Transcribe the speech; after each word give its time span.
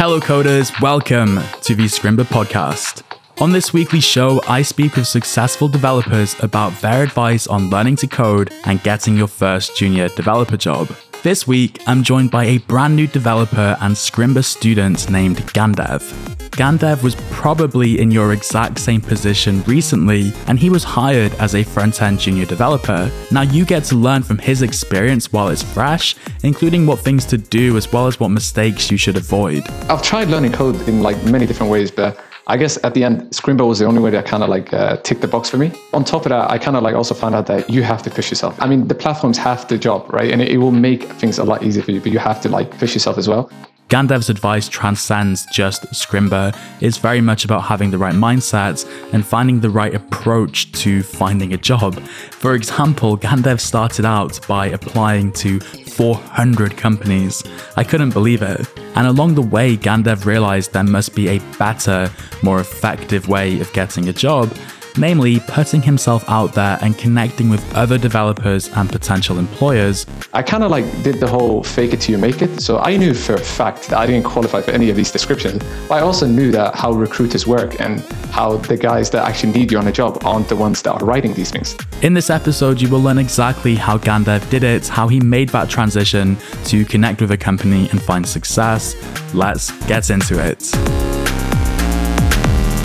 Hello, 0.00 0.20
coders. 0.20 0.80
Welcome 0.80 1.40
to 1.62 1.74
the 1.74 1.86
Scrimba 1.86 2.22
podcast. 2.22 3.02
On 3.40 3.50
this 3.50 3.72
weekly 3.72 3.98
show, 3.98 4.40
I 4.46 4.62
speak 4.62 4.94
with 4.94 5.08
successful 5.08 5.66
developers 5.66 6.36
about 6.38 6.72
their 6.80 7.02
advice 7.02 7.48
on 7.48 7.68
learning 7.68 7.96
to 7.96 8.06
code 8.06 8.52
and 8.64 8.80
getting 8.84 9.16
your 9.16 9.26
first 9.26 9.76
junior 9.76 10.08
developer 10.10 10.56
job. 10.56 10.88
This 11.24 11.48
week, 11.48 11.82
I'm 11.88 12.04
joined 12.04 12.30
by 12.30 12.44
a 12.44 12.58
brand 12.58 12.94
new 12.94 13.08
developer 13.08 13.76
and 13.80 13.96
Scrimba 13.96 14.44
student 14.44 15.10
named 15.10 15.38
Gandev. 15.52 16.37
Gandev 16.58 17.04
was 17.04 17.14
probably 17.30 18.00
in 18.00 18.10
your 18.10 18.32
exact 18.32 18.80
same 18.80 19.00
position 19.00 19.62
recently, 19.62 20.32
and 20.48 20.58
he 20.58 20.70
was 20.70 20.82
hired 20.82 21.32
as 21.34 21.54
a 21.54 21.62
front 21.62 22.02
end 22.02 22.18
junior 22.18 22.46
developer. 22.46 23.08
Now 23.30 23.42
you 23.42 23.64
get 23.64 23.84
to 23.84 23.94
learn 23.94 24.24
from 24.24 24.38
his 24.38 24.62
experience 24.62 25.32
while 25.32 25.50
it's 25.50 25.62
fresh, 25.62 26.16
including 26.42 26.84
what 26.84 26.98
things 26.98 27.24
to 27.26 27.38
do 27.38 27.76
as 27.76 27.92
well 27.92 28.08
as 28.08 28.18
what 28.18 28.30
mistakes 28.30 28.90
you 28.90 28.96
should 28.96 29.16
avoid. 29.16 29.62
I've 29.88 30.02
tried 30.02 30.30
learning 30.30 30.50
code 30.50 30.74
in 30.88 31.00
like 31.00 31.22
many 31.26 31.46
different 31.46 31.70
ways, 31.70 31.92
but 31.92 32.18
I 32.48 32.56
guess 32.56 32.76
at 32.82 32.92
the 32.92 33.04
end, 33.04 33.30
Scrimba 33.30 33.64
was 33.64 33.78
the 33.78 33.84
only 33.84 34.00
way 34.00 34.10
that 34.10 34.26
kind 34.26 34.42
of 34.42 34.48
like 34.48 34.74
uh, 34.74 34.96
ticked 34.96 35.20
the 35.20 35.28
box 35.28 35.48
for 35.48 35.58
me. 35.58 35.70
On 35.92 36.02
top 36.02 36.26
of 36.26 36.30
that, 36.30 36.50
I 36.50 36.58
kind 36.58 36.76
of 36.76 36.82
like 36.82 36.96
also 36.96 37.14
found 37.14 37.36
out 37.36 37.46
that 37.46 37.70
you 37.70 37.84
have 37.84 38.02
to 38.02 38.10
push 38.10 38.30
yourself. 38.30 38.60
I 38.60 38.66
mean, 38.66 38.88
the 38.88 38.96
platforms 38.96 39.38
have 39.38 39.68
the 39.68 39.78
job, 39.78 40.12
right? 40.12 40.32
And 40.32 40.42
it, 40.42 40.48
it 40.48 40.56
will 40.56 40.72
make 40.72 41.04
things 41.04 41.38
a 41.38 41.44
lot 41.44 41.62
easier 41.62 41.84
for 41.84 41.92
you, 41.92 42.00
but 42.00 42.10
you 42.10 42.18
have 42.18 42.40
to 42.40 42.48
like 42.48 42.76
push 42.78 42.94
yourself 42.94 43.16
as 43.16 43.28
well. 43.28 43.48
Gandev's 43.88 44.28
advice 44.28 44.68
transcends 44.68 45.46
just 45.46 45.84
Scrimba. 45.92 46.54
It's 46.82 46.98
very 46.98 47.22
much 47.22 47.46
about 47.46 47.62
having 47.62 47.90
the 47.90 47.96
right 47.96 48.14
mindset 48.14 48.86
and 49.14 49.26
finding 49.26 49.60
the 49.60 49.70
right 49.70 49.94
approach 49.94 50.70
to 50.72 51.02
finding 51.02 51.54
a 51.54 51.56
job. 51.56 51.98
For 52.32 52.54
example, 52.54 53.16
Gandev 53.16 53.60
started 53.60 54.04
out 54.04 54.46
by 54.46 54.66
applying 54.66 55.32
to 55.32 55.58
400 55.60 56.76
companies. 56.76 57.42
I 57.78 57.84
couldn't 57.84 58.10
believe 58.10 58.42
it. 58.42 58.68
And 58.94 59.06
along 59.06 59.36
the 59.36 59.42
way, 59.42 59.74
Gandev 59.76 60.26
realized 60.26 60.74
there 60.74 60.84
must 60.84 61.14
be 61.14 61.28
a 61.28 61.38
better, 61.58 62.10
more 62.42 62.60
effective 62.60 63.26
way 63.26 63.58
of 63.58 63.72
getting 63.72 64.10
a 64.10 64.12
job 64.12 64.52
namely 64.96 65.40
putting 65.40 65.82
himself 65.82 66.28
out 66.28 66.54
there 66.54 66.78
and 66.80 66.96
connecting 66.96 67.48
with 67.48 67.62
other 67.74 67.98
developers 67.98 68.68
and 68.76 68.88
potential 68.88 69.38
employers. 69.38 70.06
I 70.32 70.42
kind 70.42 70.64
of 70.64 70.70
like 70.70 70.84
did 71.02 71.20
the 71.20 71.26
whole 71.26 71.62
fake 71.62 71.92
it 71.92 72.00
till 72.00 72.14
you 72.14 72.18
make 72.18 72.42
it. 72.42 72.60
So 72.60 72.78
I 72.78 72.96
knew 72.96 73.14
for 73.14 73.34
a 73.34 73.38
fact 73.38 73.88
that 73.88 73.98
I 73.98 74.06
didn't 74.06 74.24
qualify 74.24 74.62
for 74.62 74.70
any 74.70 74.90
of 74.90 74.96
these 74.96 75.10
descriptions. 75.10 75.62
But 75.88 75.96
I 75.96 76.00
also 76.00 76.26
knew 76.26 76.50
that 76.52 76.74
how 76.74 76.92
recruiters 76.92 77.46
work 77.46 77.80
and 77.80 78.00
how 78.30 78.56
the 78.56 78.76
guys 78.76 79.10
that 79.10 79.26
actually 79.26 79.52
need 79.52 79.72
you 79.72 79.78
on 79.78 79.88
a 79.88 79.92
job 79.92 80.22
aren't 80.24 80.48
the 80.48 80.56
ones 80.56 80.82
that 80.82 80.92
are 80.92 81.04
writing 81.04 81.34
these 81.34 81.50
things. 81.50 81.76
In 82.02 82.14
this 82.14 82.30
episode, 82.30 82.80
you 82.80 82.88
will 82.88 83.00
learn 83.00 83.18
exactly 83.18 83.74
how 83.74 83.98
Gandev 83.98 84.48
did 84.50 84.62
it, 84.62 84.86
how 84.86 85.08
he 85.08 85.20
made 85.20 85.48
that 85.50 85.68
transition 85.68 86.36
to 86.66 86.84
connect 86.84 87.20
with 87.20 87.32
a 87.32 87.36
company 87.36 87.88
and 87.90 88.02
find 88.02 88.26
success. 88.26 88.94
Let's 89.34 89.70
get 89.86 90.10
into 90.10 90.38
it. 90.38 91.07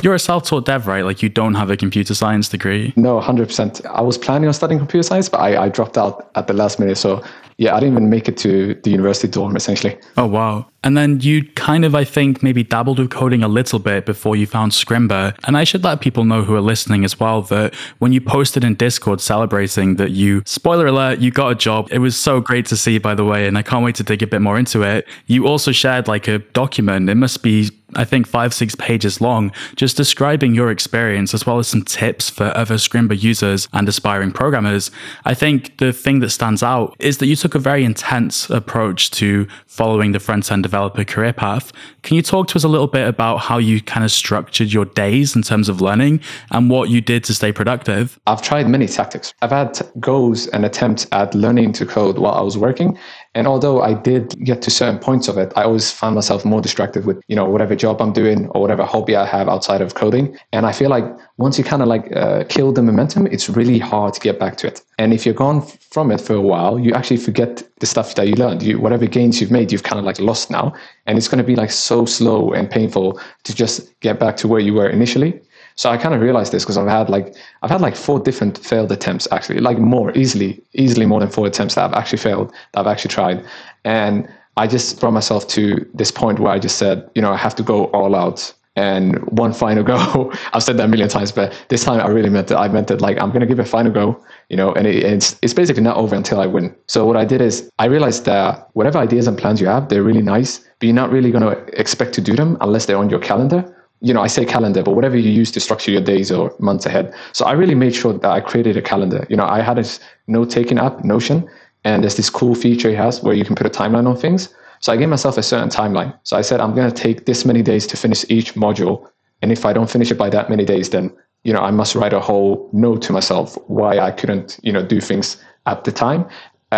You're 0.03 0.13
a 0.13 0.19
self-taught 0.19 0.65
dev, 0.65 0.85
right? 0.85 1.05
Like 1.05 1.23
you 1.23 1.29
don't 1.29 1.53
have 1.53 1.69
a 1.69 1.77
computer 1.77 2.13
science 2.13 2.49
degree. 2.49 2.93
No, 2.97 3.21
hundred 3.21 3.47
percent. 3.47 3.85
I 3.85 4.01
was 4.01 4.17
planning 4.17 4.47
on 4.47 4.53
studying 4.53 4.79
computer 4.79 5.03
science, 5.03 5.29
but 5.29 5.39
I, 5.39 5.63
I 5.63 5.69
dropped 5.69 5.97
out 5.97 6.29
at 6.35 6.47
the 6.47 6.53
last 6.53 6.77
minute. 6.77 6.97
So 6.97 7.23
yeah, 7.57 7.75
I 7.75 7.79
didn't 7.79 7.93
even 7.93 8.09
make 8.09 8.27
it 8.27 8.35
to 8.37 8.75
the 8.83 8.89
university 8.89 9.27
dorm 9.27 9.55
essentially. 9.55 9.97
Oh 10.17 10.25
wow. 10.25 10.65
And 10.83 10.97
then 10.97 11.21
you 11.21 11.45
kind 11.53 11.85
of, 11.85 11.95
I 11.95 12.03
think, 12.03 12.43
maybe 12.43 12.63
dabbled 12.63 12.99
with 12.99 13.09
coding 13.09 13.43
a 13.43 13.47
little 13.47 13.79
bit 13.79 14.05
before 14.05 14.35
you 14.35 14.45
found 14.45 14.73
Scrimba. 14.73 15.33
And 15.45 15.55
I 15.55 15.63
should 15.63 15.83
let 15.85 16.01
people 16.01 16.25
know 16.25 16.43
who 16.43 16.55
are 16.55 16.61
listening 16.61 17.05
as 17.05 17.17
well 17.17 17.41
that 17.43 17.73
when 17.99 18.11
you 18.11 18.19
posted 18.19 18.65
in 18.65 18.75
Discord 18.75 19.21
celebrating 19.21 19.95
that 19.95 20.11
you, 20.11 20.43
spoiler 20.45 20.87
alert, 20.87 21.19
you 21.19 21.31
got 21.31 21.51
a 21.53 21.55
job. 21.55 21.87
It 21.89 21.99
was 21.99 22.17
so 22.17 22.41
great 22.41 22.65
to 22.65 22.75
see, 22.75 22.97
by 22.97 23.15
the 23.15 23.23
way. 23.23 23.47
And 23.47 23.57
I 23.57 23.61
can't 23.61 23.85
wait 23.85 23.95
to 23.95 24.03
dig 24.03 24.21
a 24.21 24.27
bit 24.27 24.41
more 24.41 24.59
into 24.59 24.81
it. 24.81 25.07
You 25.27 25.47
also 25.47 25.71
shared 25.71 26.09
like 26.09 26.27
a 26.27 26.39
document. 26.39 27.09
It 27.09 27.15
must 27.15 27.43
be 27.43 27.69
I 27.95 28.05
think 28.05 28.27
five, 28.27 28.53
six 28.53 28.75
pages 28.75 29.21
long, 29.21 29.51
just 29.75 29.97
describing 29.97 30.55
your 30.55 30.71
experience 30.71 31.33
as 31.33 31.45
well 31.45 31.59
as 31.59 31.67
some 31.67 31.83
tips 31.83 32.29
for 32.29 32.55
other 32.55 32.75
Scrimba 32.75 33.21
users 33.21 33.67
and 33.73 33.87
aspiring 33.87 34.31
programmers. 34.31 34.91
I 35.25 35.33
think 35.33 35.77
the 35.77 35.93
thing 35.93 36.19
that 36.19 36.29
stands 36.29 36.63
out 36.63 36.95
is 36.99 37.17
that 37.19 37.27
you 37.27 37.35
took 37.35 37.55
a 37.55 37.59
very 37.59 37.83
intense 37.83 38.49
approach 38.49 39.11
to 39.11 39.47
following 39.67 40.11
the 40.11 40.19
front 40.19 40.51
end 40.51 40.63
developer 40.63 41.03
career 41.03 41.33
path. 41.33 41.71
Can 42.03 42.15
you 42.15 42.21
talk 42.21 42.47
to 42.49 42.55
us 42.55 42.63
a 42.63 42.67
little 42.67 42.87
bit 42.87 43.07
about 43.07 43.37
how 43.37 43.57
you 43.57 43.81
kind 43.81 44.03
of 44.03 44.11
structured 44.11 44.71
your 44.71 44.85
days 44.85 45.35
in 45.35 45.41
terms 45.41 45.69
of 45.69 45.81
learning 45.81 46.21
and 46.51 46.69
what 46.69 46.89
you 46.89 47.01
did 47.01 47.23
to 47.25 47.33
stay 47.33 47.51
productive? 47.51 48.19
I've 48.27 48.41
tried 48.41 48.67
many 48.67 48.87
tactics. 48.87 49.33
I've 49.41 49.51
had 49.51 49.79
goals 49.99 50.47
and 50.47 50.65
attempts 50.65 51.07
at 51.11 51.33
learning 51.33 51.73
to 51.73 51.85
code 51.85 52.17
while 52.17 52.33
I 52.33 52.41
was 52.41 52.57
working. 52.57 52.97
And 53.35 53.47
although 53.47 53.81
I 53.81 53.93
did 53.93 54.37
get 54.43 54.61
to 54.63 54.69
certain 54.69 54.99
points 54.99 55.27
of 55.27 55.37
it, 55.37 55.51
I 55.55 55.63
always 55.63 55.91
found 55.91 56.13
myself 56.15 56.45
more 56.45 56.61
distracted 56.61 57.05
with, 57.05 57.21
you 57.27 57.35
know, 57.35 57.45
whatever 57.45 57.75
job 57.75 58.01
I'm 58.01 58.13
doing 58.13 58.47
or 58.49 58.61
whatever 58.61 58.83
hobby 58.83 59.15
I 59.15 59.25
have 59.25 59.49
outside 59.49 59.81
of 59.81 59.95
coding. 59.95 60.37
And 60.51 60.65
I 60.65 60.71
feel 60.71 60.89
like 60.89 61.05
once 61.37 61.57
you 61.57 61.63
kind 61.63 61.81
of 61.81 61.87
like 61.87 62.15
uh, 62.15 62.43
kill 62.47 62.71
the 62.71 62.83
momentum, 62.83 63.25
it's 63.27 63.49
really 63.49 63.79
hard 63.79 64.13
to 64.13 64.19
get 64.19 64.39
back 64.39 64.57
to 64.57 64.67
it. 64.67 64.81
And 64.99 65.13
if 65.13 65.25
you're 65.25 65.33
gone 65.33 65.61
from 65.61 66.11
it 66.11 66.21
for 66.21 66.35
a 66.35 66.41
while, 66.41 66.77
you 66.77 66.93
actually 66.93 67.17
forget 67.17 67.63
the 67.79 67.87
stuff 67.87 68.13
that 68.15 68.27
you 68.27 68.35
learned. 68.35 68.61
You, 68.61 68.79
whatever 68.79 69.07
gains 69.07 69.41
you've 69.41 69.51
made, 69.51 69.71
you've 69.71 69.83
kind 69.83 69.97
of 69.97 70.05
like 70.05 70.19
lost 70.19 70.51
now. 70.51 70.73
And 71.07 71.17
it's 71.17 71.27
going 71.27 71.39
to 71.39 71.43
be 71.43 71.55
like 71.55 71.71
so 71.71 72.05
slow 72.05 72.53
and 72.53 72.69
painful 72.69 73.19
to 73.45 73.55
just 73.55 73.99
get 74.01 74.19
back 74.19 74.37
to 74.37 74.47
where 74.47 74.59
you 74.59 74.75
were 74.75 74.89
initially. 74.89 75.41
So 75.75 75.89
I 75.89 75.97
kind 75.97 76.13
of 76.13 76.21
realized 76.21 76.51
this 76.51 76.63
because 76.63 76.77
I've 76.77 76.87
had 76.87 77.09
like 77.09 77.35
I've 77.61 77.69
had 77.69 77.81
like 77.81 77.95
four 77.95 78.19
different 78.19 78.57
failed 78.57 78.91
attempts 78.91 79.27
actually, 79.31 79.59
like 79.59 79.77
more 79.77 80.15
easily, 80.17 80.61
easily 80.73 81.05
more 81.05 81.19
than 81.19 81.29
four 81.29 81.47
attempts 81.47 81.75
that 81.75 81.85
I've 81.85 81.93
actually 81.93 82.19
failed, 82.19 82.53
that 82.73 82.81
I've 82.81 82.87
actually 82.87 83.09
tried. 83.09 83.45
And 83.83 84.27
I 84.55 84.67
just 84.67 84.99
brought 84.99 85.13
myself 85.13 85.47
to 85.49 85.89
this 85.93 86.11
point 86.11 86.39
where 86.39 86.51
I 86.51 86.59
just 86.59 86.77
said, 86.77 87.09
you 87.15 87.21
know, 87.21 87.31
I 87.31 87.37
have 87.37 87.55
to 87.55 87.63
go 87.63 87.85
all 87.85 88.15
out. 88.15 88.53
And 88.75 89.19
one 89.31 89.53
final 89.53 89.83
go. 89.83 90.33
I've 90.53 90.63
said 90.63 90.77
that 90.77 90.85
a 90.85 90.87
million 90.87 91.07
times, 91.07 91.31
but 91.31 91.53
this 91.69 91.83
time 91.83 91.99
I 91.99 92.07
really 92.07 92.31
meant 92.31 92.49
it. 92.49 92.55
I 92.55 92.67
meant 92.69 92.89
it 92.89 93.01
like 93.01 93.21
I'm 93.21 93.31
gonna 93.31 93.45
give 93.45 93.59
it 93.59 93.67
a 93.67 93.69
final 93.69 93.91
go, 93.91 94.19
you 94.49 94.57
know, 94.57 94.73
and 94.73 94.87
it, 94.87 94.95
it's 94.95 95.37
it's 95.43 95.53
basically 95.53 95.83
not 95.83 95.95
over 95.95 96.15
until 96.15 96.39
I 96.39 96.47
win. 96.47 96.75
So 96.87 97.05
what 97.05 97.15
I 97.15 97.23
did 97.23 97.39
is 97.39 97.69
I 97.77 97.85
realized 97.85 98.25
that 98.25 98.69
whatever 98.73 98.97
ideas 98.97 99.27
and 99.27 99.37
plans 99.37 99.61
you 99.61 99.67
have, 99.67 99.89
they're 99.89 100.01
really 100.01 100.23
nice, 100.23 100.57
but 100.79 100.87
you're 100.87 100.95
not 100.95 101.11
really 101.11 101.29
gonna 101.29 101.51
expect 101.73 102.13
to 102.15 102.21
do 102.21 102.35
them 102.35 102.57
unless 102.61 102.87
they're 102.87 102.97
on 102.97 103.11
your 103.11 103.19
calendar 103.19 103.63
you 104.03 104.13
know, 104.13 104.21
I 104.21 104.27
say 104.27 104.45
calendar, 104.45 104.83
but 104.83 104.95
whatever 104.95 105.17
you 105.17 105.31
use 105.31 105.49
to 105.51 105.61
structure 105.61 105.89
your 105.89 106.01
days 106.01 106.29
or 106.29 106.53
months 106.59 106.85
ahead. 106.85 107.15
So 107.31 107.45
I 107.45 107.53
really 107.53 107.73
made 107.73 107.95
sure 107.95 108.11
that 108.11 108.29
I 108.29 108.41
created 108.41 108.75
a 108.75 108.81
calendar. 108.81 109.25
You 109.29 109.37
know, 109.37 109.45
I 109.45 109.61
had 109.61 109.79
a 109.79 109.85
note 110.27 110.49
taking 110.49 110.77
app, 110.77 111.05
Notion, 111.05 111.49
and 111.85 112.03
there's 112.03 112.17
this 112.17 112.29
cool 112.29 112.53
feature 112.53 112.89
it 112.89 112.97
has 112.97 113.23
where 113.23 113.33
you 113.33 113.45
can 113.45 113.55
put 113.55 113.65
a 113.65 113.69
timeline 113.69 114.05
on 114.05 114.17
things. 114.17 114.53
So 114.81 114.91
I 114.91 114.97
gave 114.97 115.07
myself 115.07 115.37
a 115.37 115.43
certain 115.43 115.69
timeline. 115.69 116.13
So 116.23 116.35
I 116.35 116.41
said, 116.41 116.59
I'm 116.59 116.75
going 116.75 116.91
to 116.91 116.95
take 116.95 117.25
this 117.25 117.45
many 117.45 117.61
days 117.61 117.87
to 117.87 117.95
finish 117.95 118.25
each 118.27 118.55
module. 118.55 119.07
And 119.41 119.53
if 119.53 119.65
I 119.65 119.71
don't 119.71 119.89
finish 119.89 120.11
it 120.11 120.17
by 120.17 120.29
that 120.31 120.49
many 120.49 120.65
days, 120.65 120.89
then, 120.89 121.15
you 121.45 121.53
know, 121.53 121.61
I 121.61 121.71
must 121.71 121.95
write 121.95 122.11
a 122.13 122.19
whole 122.19 122.69
note 122.73 123.01
to 123.03 123.13
myself 123.13 123.57
why 123.67 123.99
I 123.99 124.11
couldn't, 124.11 124.59
you 124.63 124.73
know, 124.73 124.85
do 124.85 124.99
things 124.99 125.41
at 125.65 125.85
the 125.85 125.93
time 125.93 126.27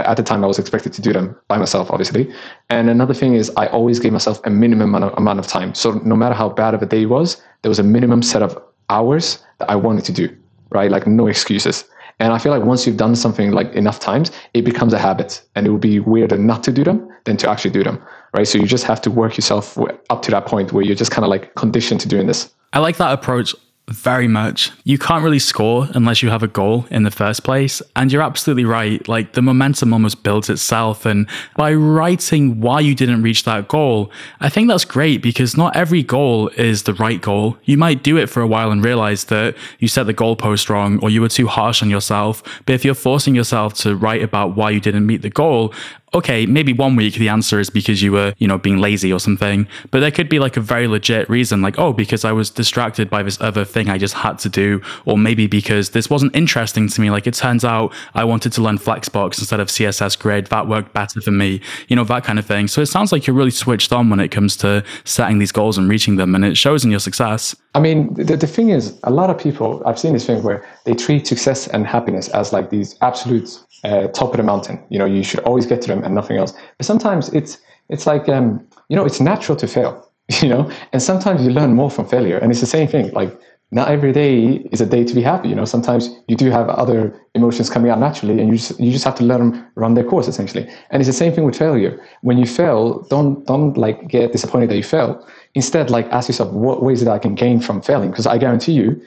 at 0.03 0.17
the 0.17 0.23
time 0.23 0.43
I 0.43 0.47
was 0.47 0.59
expected 0.59 0.93
to 0.93 1.01
do 1.01 1.13
them 1.13 1.35
by 1.47 1.57
myself, 1.57 1.91
obviously. 1.91 2.33
And 2.69 2.89
another 2.89 3.13
thing 3.13 3.35
is 3.35 3.51
I 3.55 3.67
always 3.67 3.99
gave 3.99 4.11
myself 4.11 4.39
a 4.43 4.49
minimum 4.49 4.95
amount 4.95 5.39
of 5.39 5.47
time. 5.47 5.73
So 5.73 5.93
no 6.05 6.15
matter 6.15 6.35
how 6.35 6.49
bad 6.49 6.73
of 6.73 6.81
a 6.81 6.85
day 6.85 7.05
was, 7.05 7.41
there 7.61 7.69
was 7.69 7.79
a 7.79 7.83
minimum 7.83 8.21
set 8.21 8.41
of 8.41 8.57
hours 8.89 9.39
that 9.59 9.69
I 9.69 9.75
wanted 9.75 10.05
to 10.05 10.11
do, 10.11 10.35
right? 10.69 10.91
Like 10.91 11.07
no 11.07 11.27
excuses. 11.27 11.85
And 12.19 12.31
I 12.31 12.37
feel 12.37 12.51
like 12.51 12.63
once 12.63 12.87
you've 12.87 12.97
done 12.97 13.15
something 13.15 13.51
like 13.51 13.73
enough 13.73 13.99
times, 13.99 14.31
it 14.53 14.63
becomes 14.63 14.93
a 14.93 14.99
habit 14.99 15.41
and 15.55 15.67
it 15.67 15.69
will 15.69 15.77
be 15.77 15.99
weirder 15.99 16.37
not 16.37 16.63
to 16.63 16.71
do 16.71 16.83
them 16.83 17.09
than 17.25 17.35
to 17.37 17.49
actually 17.49 17.71
do 17.71 17.83
them, 17.83 18.01
right? 18.33 18.47
So 18.47 18.57
you 18.57 18.67
just 18.67 18.85
have 18.85 19.01
to 19.01 19.11
work 19.11 19.35
yourself 19.35 19.77
up 20.09 20.21
to 20.21 20.31
that 20.31 20.45
point 20.45 20.71
where 20.71 20.83
you're 20.83 20.95
just 20.95 21.11
kind 21.11 21.25
of 21.25 21.29
like 21.29 21.55
conditioned 21.55 21.99
to 22.01 22.07
doing 22.07 22.27
this. 22.27 22.53
I 22.71 22.79
like 22.79 22.97
that 22.97 23.11
approach 23.11 23.53
very 23.89 24.27
much. 24.27 24.71
You 24.83 24.97
can't 24.97 25.23
really 25.23 25.39
score 25.39 25.87
unless 25.93 26.23
you 26.23 26.29
have 26.29 26.41
a 26.41 26.47
goal 26.47 26.87
in 26.89 27.03
the 27.03 27.11
first 27.11 27.43
place. 27.43 27.81
And 27.95 28.11
you're 28.11 28.23
absolutely 28.23 28.65
right. 28.65 29.07
Like 29.07 29.33
the 29.33 29.41
momentum 29.41 29.93
almost 29.93 30.23
builds 30.23 30.49
itself. 30.49 31.05
And 31.05 31.27
by 31.55 31.73
writing 31.73 32.61
why 32.61 32.79
you 32.79 32.95
didn't 32.95 33.21
reach 33.21 33.43
that 33.43 33.67
goal, 33.67 34.11
I 34.39 34.49
think 34.49 34.67
that's 34.69 34.85
great 34.85 35.21
because 35.21 35.55
not 35.55 35.75
every 35.75 36.01
goal 36.01 36.47
is 36.49 36.83
the 36.83 36.95
right 36.95 37.21
goal. 37.21 37.57
You 37.63 37.77
might 37.77 38.01
do 38.01 38.17
it 38.17 38.27
for 38.27 38.41
a 38.41 38.47
while 38.47 38.71
and 38.71 38.83
realize 38.83 39.25
that 39.25 39.55
you 39.79 39.87
set 39.87 40.07
the 40.07 40.13
goalpost 40.13 40.67
wrong 40.69 40.99
or 41.03 41.09
you 41.11 41.21
were 41.21 41.29
too 41.29 41.47
harsh 41.47 41.83
on 41.83 41.89
yourself. 41.89 42.41
But 42.65 42.73
if 42.73 42.83
you're 42.83 42.95
forcing 42.95 43.35
yourself 43.35 43.75
to 43.75 43.95
write 43.95 44.23
about 44.23 44.55
why 44.55 44.71
you 44.71 44.79
didn't 44.79 45.05
meet 45.05 45.21
the 45.21 45.29
goal, 45.29 45.73
okay, 46.13 46.45
maybe 46.45 46.73
one 46.73 46.95
week 46.95 47.15
the 47.15 47.29
answer 47.29 47.59
is 47.59 47.69
because 47.69 48.01
you 48.01 48.11
were, 48.11 48.33
you 48.37 48.47
know, 48.47 48.57
being 48.57 48.77
lazy 48.77 49.11
or 49.11 49.19
something. 49.19 49.67
But 49.91 49.99
there 49.99 50.11
could 50.11 50.29
be 50.29 50.39
like 50.39 50.57
a 50.57 50.61
very 50.61 50.87
legit 50.87 51.29
reason, 51.29 51.61
like, 51.61 51.77
oh, 51.77 51.93
because 51.93 52.23
I 52.23 52.31
was 52.31 52.49
distracted 52.49 53.09
by 53.09 53.23
this 53.23 53.39
other 53.41 53.65
thing 53.65 53.89
I 53.89 53.97
just 53.97 54.13
had 54.13 54.39
to 54.39 54.49
do. 54.49 54.81
Or 55.05 55.17
maybe 55.17 55.47
because 55.47 55.89
this 55.91 56.09
wasn't 56.09 56.35
interesting 56.35 56.87
to 56.87 57.01
me. 57.01 57.11
Like 57.11 57.27
it 57.27 57.33
turns 57.33 57.65
out 57.65 57.93
I 58.13 58.23
wanted 58.23 58.53
to 58.53 58.61
learn 58.61 58.77
Flexbox 58.77 59.39
instead 59.39 59.59
of 59.59 59.67
CSS 59.67 60.17
Grid. 60.17 60.47
That 60.47 60.67
worked 60.67 60.93
better 60.93 61.21
for 61.21 61.31
me, 61.31 61.61
you 61.87 61.95
know, 61.95 62.03
that 62.05 62.23
kind 62.23 62.39
of 62.39 62.45
thing. 62.45 62.67
So 62.67 62.81
it 62.81 62.87
sounds 62.87 63.11
like 63.11 63.27
you're 63.27 63.35
really 63.35 63.51
switched 63.51 63.91
on 63.91 64.09
when 64.09 64.19
it 64.19 64.29
comes 64.29 64.55
to 64.57 64.83
setting 65.03 65.39
these 65.39 65.51
goals 65.51 65.77
and 65.77 65.89
reaching 65.89 66.15
them. 66.15 66.35
And 66.35 66.45
it 66.45 66.57
shows 66.57 66.85
in 66.85 66.91
your 66.91 66.99
success. 66.99 67.55
I 67.75 67.79
mean, 67.79 68.13
the, 68.13 68.37
the 68.37 68.47
thing 68.47 68.69
is, 68.69 68.97
a 69.03 69.11
lot 69.11 69.29
of 69.29 69.37
people, 69.37 69.83
I've 69.85 69.99
seen 69.99 70.13
this 70.13 70.25
thing 70.25 70.41
where 70.43 70.65
they 70.85 70.93
treat 70.93 71.27
success 71.27 71.67
and 71.67 71.85
happiness 71.85 72.29
as 72.29 72.53
like 72.53 72.69
these 72.69 72.95
absolute 73.01 73.49
uh, 73.83 74.07
top 74.07 74.31
of 74.31 74.37
the 74.37 74.43
mountain. 74.43 74.81
You 74.89 74.97
know, 74.97 75.05
you 75.05 75.23
should 75.23 75.41
always 75.41 75.65
get 75.65 75.81
to 75.81 75.87
them 75.89 76.01
and 76.03 76.15
nothing 76.15 76.37
else. 76.37 76.53
But 76.77 76.85
sometimes 76.85 77.29
it's 77.33 77.57
it's 77.89 78.07
like 78.07 78.29
um, 78.29 78.65
you 78.89 78.95
know, 78.95 79.05
it's 79.05 79.19
natural 79.19 79.57
to 79.57 79.67
fail. 79.67 80.09
you 80.41 80.49
know. 80.49 80.71
And 80.93 81.03
sometimes 81.03 81.43
you 81.45 81.51
learn 81.51 81.75
more 81.75 81.91
from 81.91 82.07
failure, 82.07 82.37
and 82.37 82.49
it's 82.51 82.61
the 82.61 82.65
same 82.77 82.87
thing. 82.87 83.11
Like 83.11 83.37
not 83.71 83.89
every 83.89 84.13
day 84.13 84.67
is 84.71 84.79
a 84.79 84.85
day 84.85 85.03
to 85.03 85.13
be 85.13 85.21
happy. 85.21 85.49
You 85.49 85.55
know, 85.55 85.65
sometimes 85.65 86.09
you 86.27 86.35
do 86.35 86.49
have 86.51 86.69
other 86.69 87.19
emotions 87.33 87.69
coming 87.69 87.91
out 87.91 87.99
naturally, 87.99 88.39
and 88.39 88.49
you 88.49 88.57
just 88.57 88.79
you 88.79 88.91
just 88.91 89.03
have 89.03 89.15
to 89.15 89.23
let 89.23 89.39
them 89.39 89.65
run 89.75 89.95
their 89.95 90.03
course 90.03 90.27
essentially. 90.27 90.67
And 90.91 91.01
it's 91.01 91.07
the 91.07 91.13
same 91.13 91.33
thing 91.33 91.43
with 91.45 91.57
failure. 91.57 91.99
When 92.21 92.37
you 92.37 92.45
fail, 92.45 93.01
don't 93.09 93.45
don't 93.45 93.75
like 93.75 94.07
get 94.07 94.31
disappointed 94.31 94.69
that 94.69 94.77
you 94.77 94.83
fail. 94.83 95.27
Instead, 95.55 95.89
like 95.89 96.07
ask 96.11 96.29
yourself, 96.29 96.51
what 96.53 96.83
ways 96.83 97.03
that 97.03 97.11
I 97.11 97.19
can 97.19 97.33
gain 97.35 97.59
from 97.59 97.81
failing? 97.81 98.11
Because 98.11 98.27
I 98.27 98.37
guarantee 98.37 98.73
you, 98.73 99.01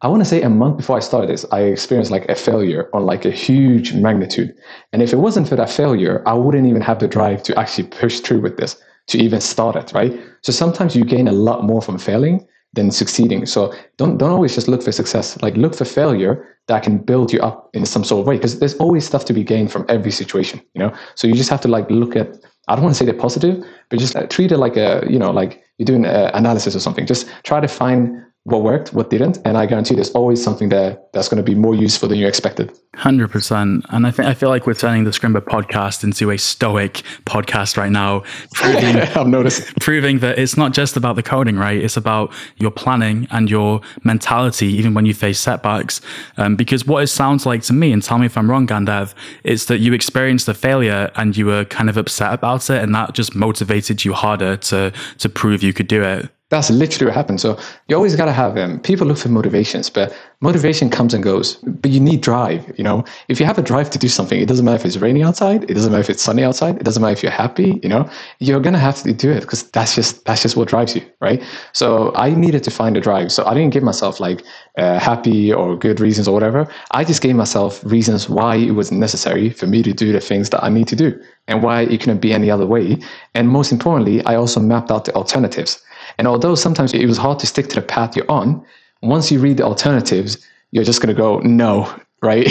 I 0.00 0.08
want 0.08 0.22
to 0.22 0.28
say 0.28 0.42
a 0.42 0.50
month 0.50 0.76
before 0.76 0.96
I 0.96 1.00
started 1.00 1.30
this, 1.30 1.46
I 1.52 1.60
experienced 1.60 2.10
like 2.10 2.28
a 2.28 2.34
failure 2.34 2.90
on 2.92 3.06
like 3.06 3.24
a 3.24 3.30
huge 3.30 3.94
magnitude. 3.94 4.54
And 4.92 5.02
if 5.02 5.12
it 5.12 5.16
wasn't 5.16 5.48
for 5.48 5.56
that 5.56 5.70
failure, 5.70 6.22
I 6.26 6.34
wouldn't 6.34 6.66
even 6.66 6.82
have 6.82 6.98
the 6.98 7.08
drive 7.08 7.42
to 7.44 7.58
actually 7.58 7.88
push 7.88 8.20
through 8.20 8.40
with 8.40 8.56
this 8.56 8.76
to 9.06 9.18
even 9.18 9.40
start 9.40 9.76
it, 9.76 9.92
right? 9.92 10.18
So 10.42 10.52
sometimes 10.52 10.96
you 10.96 11.04
gain 11.04 11.28
a 11.28 11.32
lot 11.32 11.64
more 11.64 11.80
from 11.80 11.98
failing 11.98 12.46
than 12.74 12.90
succeeding. 12.90 13.46
So 13.46 13.72
don't 13.96 14.18
don't 14.18 14.30
always 14.30 14.54
just 14.54 14.68
look 14.68 14.82
for 14.82 14.92
success. 14.92 15.40
Like 15.42 15.56
look 15.56 15.74
for 15.74 15.84
failure 15.84 16.46
that 16.66 16.82
can 16.82 16.98
build 16.98 17.32
you 17.32 17.40
up 17.40 17.70
in 17.74 17.84
some 17.86 18.04
sort 18.04 18.20
of 18.20 18.26
way 18.26 18.36
because 18.36 18.58
there's 18.58 18.74
always 18.76 19.04
stuff 19.06 19.24
to 19.26 19.32
be 19.32 19.44
gained 19.44 19.70
from 19.70 19.84
every 19.88 20.10
situation, 20.10 20.60
you 20.74 20.80
know? 20.80 20.92
So 21.14 21.26
you 21.26 21.34
just 21.34 21.50
have 21.50 21.60
to 21.62 21.68
like 21.68 21.90
look 21.90 22.16
at 22.16 22.28
I 22.68 22.74
don't 22.74 22.84
want 22.84 22.96
to 22.96 22.98
say 22.98 23.04
the 23.04 23.14
positive, 23.14 23.62
but 23.90 23.98
just 23.98 24.16
uh, 24.16 24.26
treat 24.26 24.50
it 24.50 24.56
like 24.56 24.76
a, 24.76 25.06
you 25.08 25.18
know, 25.18 25.30
like 25.30 25.62
you're 25.76 25.84
doing 25.84 26.06
an 26.06 26.30
analysis 26.32 26.74
or 26.74 26.80
something. 26.80 27.06
Just 27.06 27.28
try 27.42 27.60
to 27.60 27.68
find 27.68 28.24
what 28.44 28.62
worked, 28.62 28.92
what 28.92 29.08
didn't, 29.08 29.38
and 29.46 29.56
I 29.56 29.64
guarantee 29.64 29.94
there's 29.94 30.10
always 30.10 30.42
something 30.42 30.68
there 30.68 30.98
that's 31.14 31.28
going 31.28 31.42
to 31.42 31.42
be 31.42 31.54
more 31.54 31.74
useful 31.74 32.10
than 32.10 32.18
you 32.18 32.26
expected. 32.26 32.78
Hundred 32.94 33.28
percent, 33.28 33.86
and 33.88 34.06
I 34.06 34.10
think 34.10 34.28
I 34.28 34.34
feel 34.34 34.50
like 34.50 34.66
we're 34.66 34.74
turning 34.74 35.04
the 35.04 35.10
Scrimba 35.10 35.40
podcast 35.40 36.04
into 36.04 36.30
a 36.30 36.36
stoic 36.36 37.02
podcast 37.24 37.78
right 37.78 37.90
now, 37.90 38.22
proving 38.52 38.96
I've 39.16 39.26
noticed 39.26 39.74
proving 39.80 40.18
that 40.18 40.38
it's 40.38 40.58
not 40.58 40.74
just 40.74 40.94
about 40.94 41.16
the 41.16 41.22
coding, 41.22 41.56
right? 41.56 41.82
It's 41.82 41.96
about 41.96 42.32
your 42.58 42.70
planning 42.70 43.26
and 43.30 43.50
your 43.50 43.80
mentality, 44.04 44.66
even 44.66 44.92
when 44.92 45.06
you 45.06 45.14
face 45.14 45.40
setbacks. 45.40 46.02
Um, 46.36 46.54
because 46.54 46.86
what 46.86 47.02
it 47.02 47.06
sounds 47.06 47.46
like 47.46 47.62
to 47.62 47.72
me, 47.72 47.92
and 47.92 48.02
tell 48.02 48.18
me 48.18 48.26
if 48.26 48.36
I'm 48.36 48.50
wrong, 48.50 48.66
Gandev, 48.66 49.14
is 49.42 49.66
that 49.66 49.78
you 49.78 49.94
experienced 49.94 50.48
a 50.48 50.54
failure 50.54 51.10
and 51.16 51.34
you 51.34 51.46
were 51.46 51.64
kind 51.64 51.88
of 51.88 51.96
upset 51.96 52.34
about 52.34 52.68
it, 52.68 52.82
and 52.82 52.94
that 52.94 53.14
just 53.14 53.34
motivated 53.34 54.04
you 54.04 54.12
harder 54.12 54.58
to 54.58 54.92
to 55.18 55.28
prove 55.30 55.62
you 55.62 55.72
could 55.72 55.88
do 55.88 56.02
it. 56.02 56.28
That's 56.54 56.70
literally 56.70 57.06
what 57.06 57.16
happens. 57.16 57.42
So 57.42 57.58
you 57.88 57.96
always 57.96 58.14
got 58.14 58.26
to 58.26 58.32
have 58.32 58.56
um, 58.56 58.78
people 58.78 59.08
look 59.08 59.18
for 59.18 59.28
motivations, 59.28 59.90
but 59.90 60.16
motivation 60.40 60.88
comes 60.88 61.12
and 61.12 61.20
goes. 61.20 61.56
But 61.56 61.90
you 61.90 61.98
need 61.98 62.20
drive. 62.20 62.72
You 62.78 62.84
know, 62.84 63.04
if 63.26 63.40
you 63.40 63.46
have 63.46 63.58
a 63.58 63.62
drive 63.62 63.90
to 63.90 63.98
do 63.98 64.06
something, 64.06 64.40
it 64.40 64.46
doesn't 64.46 64.64
matter 64.64 64.76
if 64.76 64.84
it's 64.86 64.98
raining 64.98 65.24
outside, 65.24 65.68
it 65.68 65.74
doesn't 65.74 65.90
matter 65.90 66.02
if 66.02 66.10
it's 66.10 66.22
sunny 66.22 66.44
outside, 66.44 66.76
it 66.76 66.84
doesn't 66.84 67.02
matter 67.02 67.12
if 67.12 67.24
you're 67.24 67.32
happy. 67.32 67.80
You 67.82 67.88
know, 67.88 68.08
you're 68.38 68.60
gonna 68.60 68.78
have 68.78 69.02
to 69.02 69.12
do 69.12 69.32
it 69.32 69.40
because 69.40 69.68
that's 69.72 69.96
just 69.96 70.24
that's 70.26 70.42
just 70.42 70.56
what 70.56 70.68
drives 70.68 70.94
you, 70.94 71.02
right? 71.20 71.42
So 71.72 72.14
I 72.14 72.30
needed 72.30 72.62
to 72.64 72.70
find 72.70 72.96
a 72.96 73.00
drive. 73.00 73.32
So 73.32 73.44
I 73.44 73.52
didn't 73.54 73.72
give 73.72 73.82
myself 73.82 74.20
like 74.20 74.44
uh, 74.78 75.00
happy 75.00 75.52
or 75.52 75.76
good 75.76 75.98
reasons 75.98 76.28
or 76.28 76.34
whatever. 76.34 76.68
I 76.92 77.02
just 77.02 77.20
gave 77.20 77.34
myself 77.34 77.82
reasons 77.84 78.28
why 78.28 78.54
it 78.54 78.76
was 78.76 78.92
necessary 78.92 79.50
for 79.50 79.66
me 79.66 79.82
to 79.82 79.92
do 79.92 80.12
the 80.12 80.20
things 80.20 80.50
that 80.50 80.62
I 80.62 80.68
need 80.68 80.86
to 80.86 80.94
do 80.94 81.20
and 81.48 81.64
why 81.64 81.82
it 81.82 81.98
couldn't 81.98 82.20
be 82.20 82.32
any 82.32 82.48
other 82.48 82.66
way. 82.66 82.98
And 83.34 83.48
most 83.48 83.72
importantly, 83.72 84.24
I 84.24 84.36
also 84.36 84.60
mapped 84.60 84.92
out 84.92 85.04
the 85.04 85.14
alternatives. 85.14 85.82
And 86.18 86.26
although 86.26 86.54
sometimes 86.54 86.92
it 86.94 87.06
was 87.06 87.18
hard 87.18 87.38
to 87.40 87.46
stick 87.46 87.68
to 87.68 87.76
the 87.76 87.82
path 87.82 88.16
you're 88.16 88.30
on, 88.30 88.64
once 89.02 89.30
you 89.30 89.38
read 89.40 89.58
the 89.58 89.64
alternatives, 89.64 90.38
you're 90.70 90.84
just 90.84 91.00
going 91.00 91.14
to 91.14 91.20
go, 91.20 91.38
no, 91.40 91.92
right? 92.22 92.46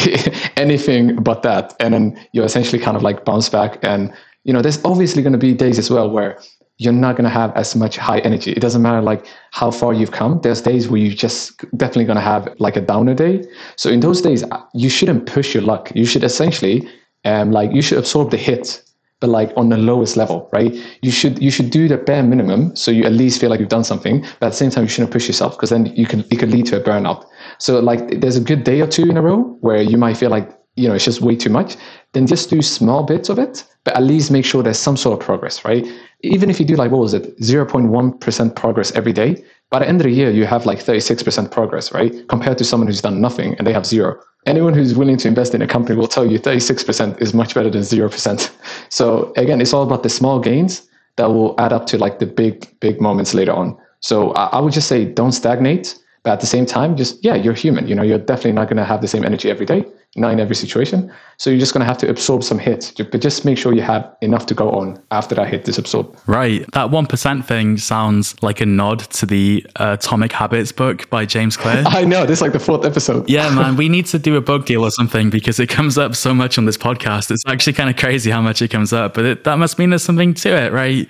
Anything 0.57 1.15
but 1.15 1.41
that. 1.43 1.75
And 1.79 1.93
then 1.93 2.27
you 2.31 2.43
essentially 2.43 2.81
kind 2.81 2.95
of 2.95 3.03
like 3.03 3.25
bounce 3.25 3.49
back. 3.49 3.77
And, 3.81 4.13
you 4.43 4.53
know, 4.53 4.61
there's 4.61 4.83
obviously 4.85 5.23
going 5.23 5.33
to 5.33 5.39
be 5.39 5.53
days 5.53 5.79
as 5.79 5.89
well 5.89 6.09
where 6.09 6.39
you're 6.77 6.93
not 6.93 7.15
going 7.15 7.23
to 7.23 7.29
have 7.29 7.55
as 7.55 7.75
much 7.75 7.97
high 7.97 8.19
energy. 8.19 8.51
It 8.51 8.59
doesn't 8.59 8.81
matter 8.81 9.01
like 9.01 9.25
how 9.51 9.71
far 9.71 9.93
you've 9.93 10.11
come. 10.11 10.41
There's 10.41 10.61
days 10.61 10.87
where 10.87 10.99
you're 10.99 11.15
just 11.15 11.57
definitely 11.77 12.05
going 12.05 12.17
to 12.17 12.21
have 12.21 12.53
like 12.59 12.75
a 12.75 12.81
downer 12.81 13.13
day. 13.13 13.43
So 13.77 13.89
in 13.89 13.99
those 13.99 14.21
days, 14.21 14.43
you 14.73 14.89
shouldn't 14.89 15.25
push 15.25 15.53
your 15.53 15.63
luck. 15.63 15.91
You 15.95 16.05
should 16.05 16.23
essentially 16.23 16.87
um, 17.25 17.51
like 17.51 17.71
you 17.73 17.81
should 17.81 17.97
absorb 17.97 18.31
the 18.31 18.37
hit 18.37 18.83
but 19.23 19.29
like 19.29 19.53
on 19.55 19.69
the 19.69 19.77
lowest 19.77 20.17
level, 20.17 20.49
right? 20.51 20.75
You 21.01 21.09
should 21.09 21.41
you 21.41 21.49
should 21.49 21.69
do 21.69 21.87
the 21.87 21.95
bare 21.95 22.23
minimum 22.23 22.75
so 22.75 22.91
you 22.91 23.05
at 23.05 23.13
least 23.13 23.39
feel 23.39 23.49
like 23.49 23.61
you've 23.61 23.69
done 23.69 23.85
something. 23.85 24.19
But 24.19 24.47
at 24.47 24.49
the 24.49 24.57
same 24.57 24.69
time, 24.69 24.83
you 24.83 24.89
shouldn't 24.89 25.13
push 25.13 25.27
yourself 25.27 25.55
because 25.55 25.69
then 25.69 25.85
you 25.95 26.05
can 26.05 26.25
it 26.29 26.39
could 26.39 26.51
lead 26.51 26.65
to 26.65 26.75
a 26.75 26.81
burnout. 26.81 27.25
So 27.57 27.79
like 27.79 28.19
there's 28.19 28.35
a 28.35 28.41
good 28.41 28.65
day 28.65 28.81
or 28.81 28.87
two 28.87 29.03
in 29.03 29.15
a 29.15 29.21
row 29.21 29.43
where 29.61 29.81
you 29.81 29.97
might 29.97 30.17
feel 30.17 30.29
like 30.29 30.49
you 30.75 30.89
know 30.89 30.93
it's 30.93 31.05
just 31.05 31.21
way 31.21 31.37
too 31.37 31.49
much. 31.49 31.77
Then 32.11 32.27
just 32.27 32.49
do 32.49 32.61
small 32.61 33.03
bits 33.03 33.29
of 33.29 33.39
it, 33.39 33.63
but 33.85 33.95
at 33.95 34.03
least 34.03 34.29
make 34.29 34.43
sure 34.43 34.61
there's 34.61 34.77
some 34.77 34.97
sort 34.97 35.17
of 35.17 35.25
progress, 35.25 35.63
right? 35.63 35.87
Even 36.19 36.49
if 36.49 36.59
you 36.59 36.65
do 36.65 36.75
like 36.75 36.91
what 36.91 36.99
was 36.99 37.13
it, 37.13 37.39
0.1% 37.39 38.55
progress 38.57 38.91
every 38.91 39.13
day, 39.13 39.41
by 39.73 39.79
the 39.79 39.87
end 39.87 39.99
of 40.01 40.05
the 40.05 40.11
year 40.11 40.29
you 40.39 40.45
have 40.45 40.65
like 40.65 40.79
36% 40.79 41.51
progress, 41.57 41.91
right? 41.91 42.13
Compared 42.27 42.57
to 42.59 42.63
someone 42.63 42.87
who's 42.87 43.01
done 43.01 43.19
nothing 43.27 43.55
and 43.57 43.65
they 43.65 43.73
have 43.73 43.85
zero 43.85 44.09
anyone 44.45 44.73
who's 44.73 44.95
willing 44.95 45.17
to 45.17 45.27
invest 45.27 45.55
in 45.55 45.61
a 45.61 45.67
company 45.67 45.97
will 45.97 46.07
tell 46.07 46.25
you 46.25 46.39
36% 46.39 47.21
is 47.21 47.33
much 47.33 47.53
better 47.53 47.69
than 47.69 47.81
0%. 47.81 48.51
So 48.89 49.33
again, 49.37 49.59
it's 49.61 49.73
all 49.73 49.83
about 49.83 50.03
the 50.03 50.09
small 50.09 50.39
gains 50.39 50.87
that 51.15 51.25
will 51.25 51.55
add 51.59 51.73
up 51.73 51.87
to 51.87 51.97
like 51.97 52.19
the 52.19 52.27
big, 52.27 52.67
big 52.79 53.01
moments 53.01 53.33
later 53.33 53.53
on. 53.53 53.77
So 54.01 54.31
I, 54.33 54.59
would 54.59 54.73
just 54.73 54.87
say 54.87 55.05
don't 55.05 55.31
stagnate, 55.31 55.97
but 56.23 56.31
at 56.31 56.39
the 56.39 56.47
same 56.47 56.65
time, 56.65 56.95
just, 56.95 57.23
yeah, 57.23 57.35
you're 57.35 57.53
human. 57.53 57.87
You 57.87 57.95
know, 57.95 58.03
you're 58.03 58.17
definitely 58.17 58.53
not 58.53 58.67
going 58.67 58.77
to 58.77 58.85
have 58.85 59.01
the 59.01 59.07
same 59.07 59.23
energy 59.23 59.49
every 59.49 59.65
day 59.65 59.85
not 60.15 60.31
in 60.31 60.39
every 60.39 60.55
situation. 60.55 61.11
So 61.37 61.49
you're 61.49 61.59
just 61.59 61.73
going 61.73 61.81
to 61.81 61.85
have 61.85 61.97
to 61.99 62.09
absorb 62.09 62.43
some 62.43 62.59
hits, 62.59 62.91
but 62.91 63.19
just 63.19 63.45
make 63.45 63.57
sure 63.57 63.73
you 63.73 63.81
have 63.81 64.15
enough 64.21 64.45
to 64.47 64.53
go 64.53 64.69
on 64.71 65.01
after 65.11 65.33
that 65.35 65.47
hit 65.47 65.67
is 65.67 65.77
absorbed. 65.77 66.19
Right. 66.27 66.65
That 66.73 66.91
1% 66.91 67.45
thing 67.45 67.77
sounds 67.77 68.35
like 68.43 68.61
a 68.61 68.65
nod 68.65 68.99
to 68.99 69.25
the 69.25 69.65
uh, 69.77 69.97
Atomic 69.99 70.31
Habits 70.31 70.71
book 70.71 71.09
by 71.09 71.25
James 71.25 71.57
Clear. 71.57 71.83
I 71.87 72.05
know. 72.05 72.25
This 72.25 72.39
is 72.39 72.41
like 72.41 72.53
the 72.53 72.59
fourth 72.59 72.85
episode. 72.85 73.29
yeah, 73.29 73.53
man. 73.53 73.75
We 73.83 73.89
need 73.89 74.05
to 74.07 74.19
do 74.19 74.37
a 74.37 74.41
book 74.41 74.65
deal 74.65 74.83
or 74.83 74.91
something 74.91 75.29
because 75.29 75.59
it 75.59 75.67
comes 75.67 75.97
up 75.97 76.15
so 76.15 76.33
much 76.33 76.57
on 76.57 76.65
this 76.65 76.77
podcast. 76.77 77.31
It's 77.31 77.43
actually 77.47 77.73
kind 77.73 77.89
of 77.89 77.97
crazy 77.97 78.29
how 78.29 78.41
much 78.41 78.61
it 78.61 78.69
comes 78.69 78.93
up, 78.93 79.15
but 79.15 79.25
it, 79.25 79.43
that 79.45 79.57
must 79.57 79.79
mean 79.79 79.89
there's 79.89 80.03
something 80.03 80.33
to 80.35 80.49
it, 80.49 80.71
right? 80.71 81.09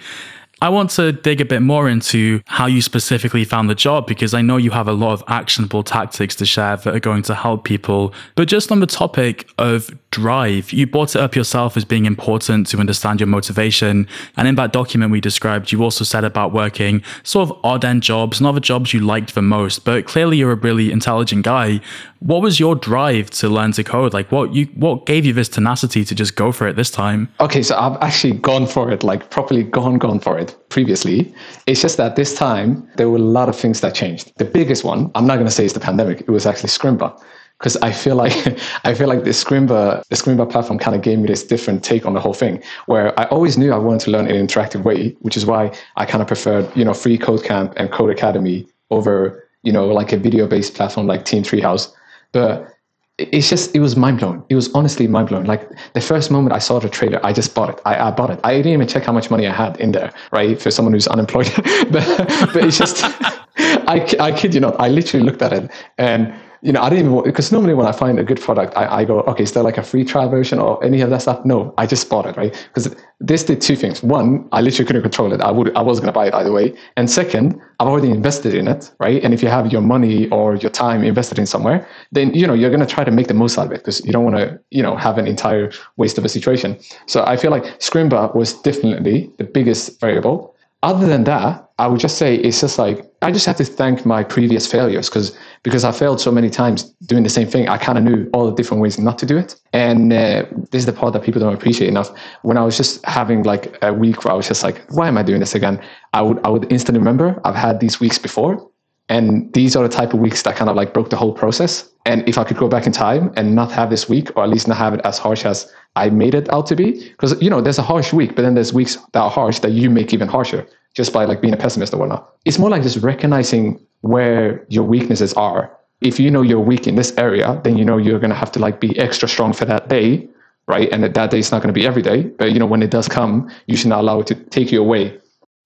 I 0.63 0.69
want 0.69 0.91
to 0.91 1.11
dig 1.11 1.41
a 1.41 1.45
bit 1.45 1.61
more 1.61 1.89
into 1.89 2.39
how 2.45 2.67
you 2.67 2.81
specifically 2.81 3.43
found 3.43 3.69
the 3.69 3.75
job 3.75 4.07
because 4.07 4.33
I 4.33 4.41
know 4.41 4.55
you 4.55 4.71
have 4.71 4.87
a 4.87 4.93
lot 4.93 5.11
of 5.11 5.21
actionable 5.27 5.83
tactics 5.83 6.37
to 6.37 6.45
share 6.45 6.77
that 6.77 6.95
are 6.95 7.01
going 7.01 7.23
to 7.23 7.35
help 7.35 7.65
people. 7.65 8.13
But 8.35 8.47
just 8.47 8.71
on 8.71 8.79
the 8.79 8.87
topic 8.87 9.49
of 9.57 9.89
drive, 10.13 10.71
you 10.71 10.85
brought 10.85 11.15
it 11.15 11.21
up 11.21 11.35
yourself 11.35 11.75
as 11.75 11.83
being 11.83 12.05
important 12.05 12.67
to 12.67 12.77
understand 12.77 13.19
your 13.19 13.27
motivation. 13.27 14.07
And 14.37 14.47
in 14.47 14.55
that 14.55 14.71
document 14.71 15.11
we 15.11 15.19
described, 15.19 15.71
you 15.71 15.83
also 15.83 16.05
said 16.05 16.23
about 16.23 16.53
working 16.53 17.01
sort 17.23 17.49
of 17.49 17.59
odd 17.63 17.83
end 17.83 18.03
jobs, 18.03 18.39
not 18.39 18.51
the 18.51 18.61
jobs 18.61 18.93
you 18.93 18.99
liked 18.99 19.33
the 19.33 19.41
most. 19.41 19.83
But 19.83 20.05
clearly 20.05 20.37
you're 20.37 20.51
a 20.51 20.55
really 20.55 20.91
intelligent 20.91 21.43
guy. 21.43 21.81
What 22.19 22.43
was 22.43 22.59
your 22.59 22.75
drive 22.75 23.31
to 23.31 23.49
learn 23.49 23.71
to 23.73 23.83
code? 23.83 24.13
Like 24.13 24.31
what 24.31 24.53
you 24.53 24.65
what 24.75 25.07
gave 25.07 25.25
you 25.25 25.33
this 25.33 25.49
tenacity 25.49 26.05
to 26.05 26.13
just 26.13 26.35
go 26.35 26.51
for 26.51 26.67
it 26.67 26.75
this 26.75 26.91
time? 26.91 27.27
Okay, 27.39 27.63
so 27.63 27.75
I've 27.75 27.97
actually 28.01 28.33
gone 28.33 28.67
for 28.67 28.91
it, 28.91 29.03
like 29.03 29.31
properly 29.31 29.63
gone, 29.63 29.97
gone 29.97 30.19
for 30.19 30.37
it 30.37 30.55
previously. 30.69 31.33
It's 31.65 31.81
just 31.81 31.97
that 31.97 32.15
this 32.15 32.35
time 32.35 32.87
there 32.97 33.09
were 33.09 33.17
a 33.17 33.29
lot 33.39 33.49
of 33.49 33.55
things 33.55 33.81
that 33.81 33.95
changed. 33.95 34.31
The 34.37 34.45
biggest 34.45 34.83
one, 34.83 35.11
I'm 35.15 35.25
not 35.25 35.35
going 35.35 35.47
to 35.47 35.51
say 35.51 35.65
it's 35.65 35.73
the 35.73 35.79
pandemic. 35.79 36.21
It 36.21 36.29
was 36.29 36.45
actually 36.45 36.69
Scrimba, 36.69 37.19
because 37.63 37.77
I 37.77 37.93
feel 37.93 38.17
like 38.17 38.35
I 38.83 38.93
feel 38.93 39.07
like 39.07 39.23
the 39.23 39.29
Scrimba 39.29 40.03
the 40.09 40.15
Scrimba 40.15 40.49
platform 40.49 40.77
kind 40.77 40.95
of 40.95 41.01
gave 41.01 41.17
me 41.19 41.27
this 41.27 41.43
different 41.43 41.81
take 41.81 42.05
on 42.05 42.13
the 42.13 42.19
whole 42.19 42.33
thing. 42.33 42.61
Where 42.87 43.17
I 43.17 43.23
always 43.25 43.57
knew 43.57 43.71
I 43.71 43.77
wanted 43.77 44.01
to 44.01 44.11
learn 44.11 44.27
in 44.27 44.35
an 44.35 44.45
interactive 44.45 44.83
way, 44.83 45.15
which 45.21 45.37
is 45.37 45.45
why 45.45 45.71
I 45.95 46.05
kind 46.05 46.21
of 46.21 46.27
preferred 46.27 46.69
you 46.75 46.83
know 46.83 46.91
freeCodeCamp 46.91 47.73
and 47.77 47.89
Codecademy 47.89 48.67
over 48.91 49.47
you 49.63 49.71
know 49.71 49.87
like 49.87 50.11
a 50.11 50.17
video 50.17 50.45
based 50.45 50.75
platform 50.75 51.07
like 51.07 51.23
Team 51.23 51.43
Treehouse. 51.43 51.93
But 52.33 52.69
it's 53.17 53.49
just 53.49 53.73
it 53.73 53.79
was 53.79 53.95
mind 53.95 54.19
blowing. 54.19 54.43
It 54.49 54.55
was 54.55 54.73
honestly 54.73 55.07
mind 55.07 55.29
blowing. 55.29 55.45
Like 55.45 55.69
the 55.93 56.01
first 56.01 56.31
moment 56.31 56.53
I 56.53 56.59
saw 56.59 56.79
the 56.79 56.89
trailer, 56.89 57.25
I 57.25 57.31
just 57.31 57.55
bought 57.55 57.69
it. 57.69 57.79
I, 57.85 58.09
I 58.09 58.11
bought 58.11 58.31
it. 58.31 58.39
I 58.43 58.57
didn't 58.57 58.73
even 58.73 58.87
check 58.87 59.05
how 59.05 59.13
much 59.13 59.31
money 59.31 59.47
I 59.47 59.53
had 59.53 59.79
in 59.79 59.93
there, 59.93 60.11
right? 60.33 60.59
For 60.61 60.69
someone 60.69 60.93
who's 60.93 61.07
unemployed, 61.07 61.51
but, 61.91 62.27
but 62.53 62.63
it's 62.65 62.77
just 62.77 63.03
I, 63.87 64.15
I 64.19 64.31
kid 64.31 64.53
you 64.53 64.59
not. 64.59 64.75
I 64.79 64.89
literally 64.89 65.25
looked 65.25 65.41
at 65.41 65.53
it 65.53 65.71
and 65.97 66.33
you 66.63 66.71
know, 66.71 66.81
I 66.81 66.89
didn't 66.89 67.11
even 67.11 67.23
because 67.23 67.51
normally 67.51 67.73
when 67.73 67.85
I 67.85 67.91
find 67.91 68.17
a 68.17 68.23
good 68.23 68.39
product, 68.39 68.73
I, 68.77 68.99
I 68.99 69.05
go, 69.05 69.19
okay, 69.23 69.43
is 69.43 69.51
there 69.51 69.63
like 69.63 69.77
a 69.77 69.83
free 69.83 70.05
trial 70.05 70.29
version 70.29 70.59
or 70.59 70.81
any 70.83 71.01
of 71.01 71.09
that 71.09 71.21
stuff? 71.21 71.43
No, 71.43 71.73
I 71.77 71.85
just 71.85 72.09
bought 72.09 72.25
it, 72.25 72.37
right? 72.37 72.53
Because 72.69 72.95
this 73.19 73.43
did 73.43 73.59
two 73.59 73.75
things. 73.75 74.01
One, 74.01 74.47
I 74.53 74.61
literally 74.61 74.87
couldn't 74.87 75.01
control 75.01 75.33
it. 75.33 75.41
I 75.41 75.51
would, 75.51 75.75
I 75.75 75.81
was 75.81 75.99
going 75.99 76.07
to 76.07 76.13
buy 76.13 76.27
it 76.27 76.33
either 76.33 76.53
way. 76.53 76.73
And 76.95 77.11
second, 77.11 77.59
I've 77.81 77.87
already 77.87 78.11
invested 78.11 78.53
in 78.53 78.69
it, 78.69 78.91
right? 78.99 79.21
And 79.21 79.33
if 79.33 79.43
you 79.43 79.49
have 79.49 79.73
your 79.73 79.81
money 79.81 80.29
or 80.29 80.55
your 80.55 80.71
time 80.71 81.03
invested 81.03 81.37
in 81.37 81.45
somewhere, 81.45 81.85
then 82.13 82.33
you 82.33 82.47
know 82.47 82.53
you're 82.53 82.69
going 82.69 82.79
to 82.79 82.93
try 82.95 83.03
to 83.03 83.11
make 83.11 83.27
the 83.27 83.33
most 83.33 83.57
out 83.57 83.65
of 83.65 83.73
it 83.73 83.79
because 83.79 84.03
you 84.05 84.13
don't 84.13 84.23
want 84.23 84.37
to, 84.37 84.57
you 84.71 84.81
know, 84.81 84.95
have 84.95 85.17
an 85.17 85.27
entire 85.27 85.69
waste 85.97 86.17
of 86.17 86.23
a 86.23 86.29
situation. 86.29 86.79
So 87.07 87.25
I 87.25 87.35
feel 87.35 87.51
like 87.51 87.65
Scrimba 87.79 88.33
was 88.33 88.53
definitely 88.61 89.29
the 89.37 89.43
biggest 89.43 89.99
variable 89.99 90.52
other 90.83 91.07
than 91.07 91.23
that, 91.23 91.71
I 91.79 91.87
would 91.87 91.99
just 91.99 92.17
say 92.17 92.35
it's 92.35 92.61
just 92.61 92.77
like 92.77 93.03
I 93.23 93.31
just 93.31 93.45
have 93.45 93.55
to 93.57 93.65
thank 93.65 94.05
my 94.05 94.23
previous 94.23 94.69
failures 94.71 95.09
because 95.09 95.35
because 95.63 95.83
I 95.83 95.91
failed 95.91 96.21
so 96.21 96.31
many 96.31 96.49
times 96.49 96.83
doing 97.07 97.23
the 97.23 97.29
same 97.29 97.47
thing. 97.47 97.67
I 97.67 97.77
kind 97.77 97.97
of 97.97 98.03
knew 98.03 98.29
all 98.33 98.45
the 98.45 98.53
different 98.53 98.83
ways 98.83 98.99
not 98.99 99.17
to 99.19 99.25
do 99.25 99.37
it, 99.37 99.55
and 99.71 100.13
uh, 100.13 100.45
this 100.71 100.81
is 100.81 100.85
the 100.85 100.93
part 100.93 101.13
that 101.13 101.23
people 101.23 101.41
don't 101.41 101.53
appreciate 101.53 101.87
enough. 101.87 102.11
When 102.43 102.57
I 102.57 102.63
was 102.63 102.77
just 102.77 103.03
having 103.05 103.43
like 103.43 103.75
a 103.81 103.91
week 103.91 104.23
where 104.23 104.33
I 104.33 104.37
was 104.37 104.47
just 104.47 104.61
like, 104.61 104.83
"Why 104.91 105.07
am 105.07 105.17
I 105.17 105.23
doing 105.23 105.39
this 105.39 105.55
again?" 105.55 105.81
I 106.13 106.21
would 106.21 106.39
I 106.45 106.49
would 106.49 106.71
instantly 106.71 106.99
remember 106.99 107.41
I've 107.43 107.55
had 107.55 107.79
these 107.79 107.99
weeks 107.99 108.19
before, 108.19 108.69
and 109.09 109.51
these 109.53 109.75
are 109.75 109.87
the 109.87 109.93
type 109.93 110.13
of 110.13 110.19
weeks 110.19 110.43
that 110.43 110.55
kind 110.55 110.69
of 110.69 110.75
like 110.75 110.93
broke 110.93 111.09
the 111.09 111.17
whole 111.17 111.33
process. 111.33 111.89
And 112.05 112.27
if 112.27 112.37
I 112.37 112.43
could 112.43 112.57
go 112.57 112.67
back 112.67 112.85
in 112.85 112.91
time 112.91 113.31
and 113.37 113.55
not 113.55 113.71
have 113.71 113.89
this 113.89 114.09
week, 114.09 114.35
or 114.35 114.43
at 114.43 114.49
least 114.49 114.67
not 114.67 114.77
have 114.77 114.93
it 114.93 115.01
as 115.05 115.17
harsh 115.17 115.45
as 115.45 115.71
I 115.95 116.09
made 116.09 116.35
it 116.35 116.51
out 116.51 116.65
to 116.67 116.75
be, 116.75 117.09
because 117.11 117.41
you 117.41 117.49
know 117.49 117.61
there's 117.61 117.79
a 117.79 117.83
harsh 117.83 118.11
week, 118.11 118.35
but 118.35 118.41
then 118.41 118.55
there's 118.55 118.73
weeks 118.73 118.97
that 119.13 119.21
are 119.21 119.29
harsh 119.29 119.59
that 119.59 119.71
you 119.71 119.89
make 119.89 120.13
even 120.13 120.27
harsher 120.27 120.67
just 120.93 121.13
by 121.13 121.25
like 121.25 121.41
being 121.41 121.53
a 121.53 121.57
pessimist 121.57 121.93
or 121.93 121.97
whatnot. 121.97 122.33
It's 122.45 122.59
more 122.59 122.69
like 122.69 122.83
just 122.83 122.97
recognizing 122.97 123.79
where 124.01 124.65
your 124.69 124.83
weaknesses 124.83 125.33
are. 125.33 125.71
If 126.01 126.19
you 126.19 126.29
know 126.29 126.41
you're 126.41 126.59
weak 126.59 126.87
in 126.87 126.95
this 126.95 127.13
area, 127.17 127.59
then 127.63 127.77
you 127.77 127.85
know 127.85 127.97
you're 127.97 128.19
gonna 128.19 128.35
have 128.35 128.51
to 128.53 128.59
like 128.59 128.81
be 128.81 128.97
extra 128.99 129.27
strong 129.29 129.53
for 129.53 129.63
that 129.65 129.87
day, 129.87 130.27
right? 130.67 130.91
And 130.91 131.03
that, 131.03 131.13
that 131.13 131.31
day 131.31 131.39
is 131.39 131.51
not 131.51 131.61
gonna 131.61 131.73
be 131.73 131.87
every 131.87 132.01
day, 132.01 132.23
but 132.23 132.51
you 132.51 132.59
know 132.59 132.65
when 132.65 132.83
it 132.83 132.91
does 132.91 133.07
come, 133.07 133.49
you 133.67 133.77
should 133.77 133.87
not 133.87 134.01
allow 134.01 134.19
it 134.19 134.27
to 134.27 134.35
take 134.35 134.73
you 134.73 134.81
away. 134.81 135.17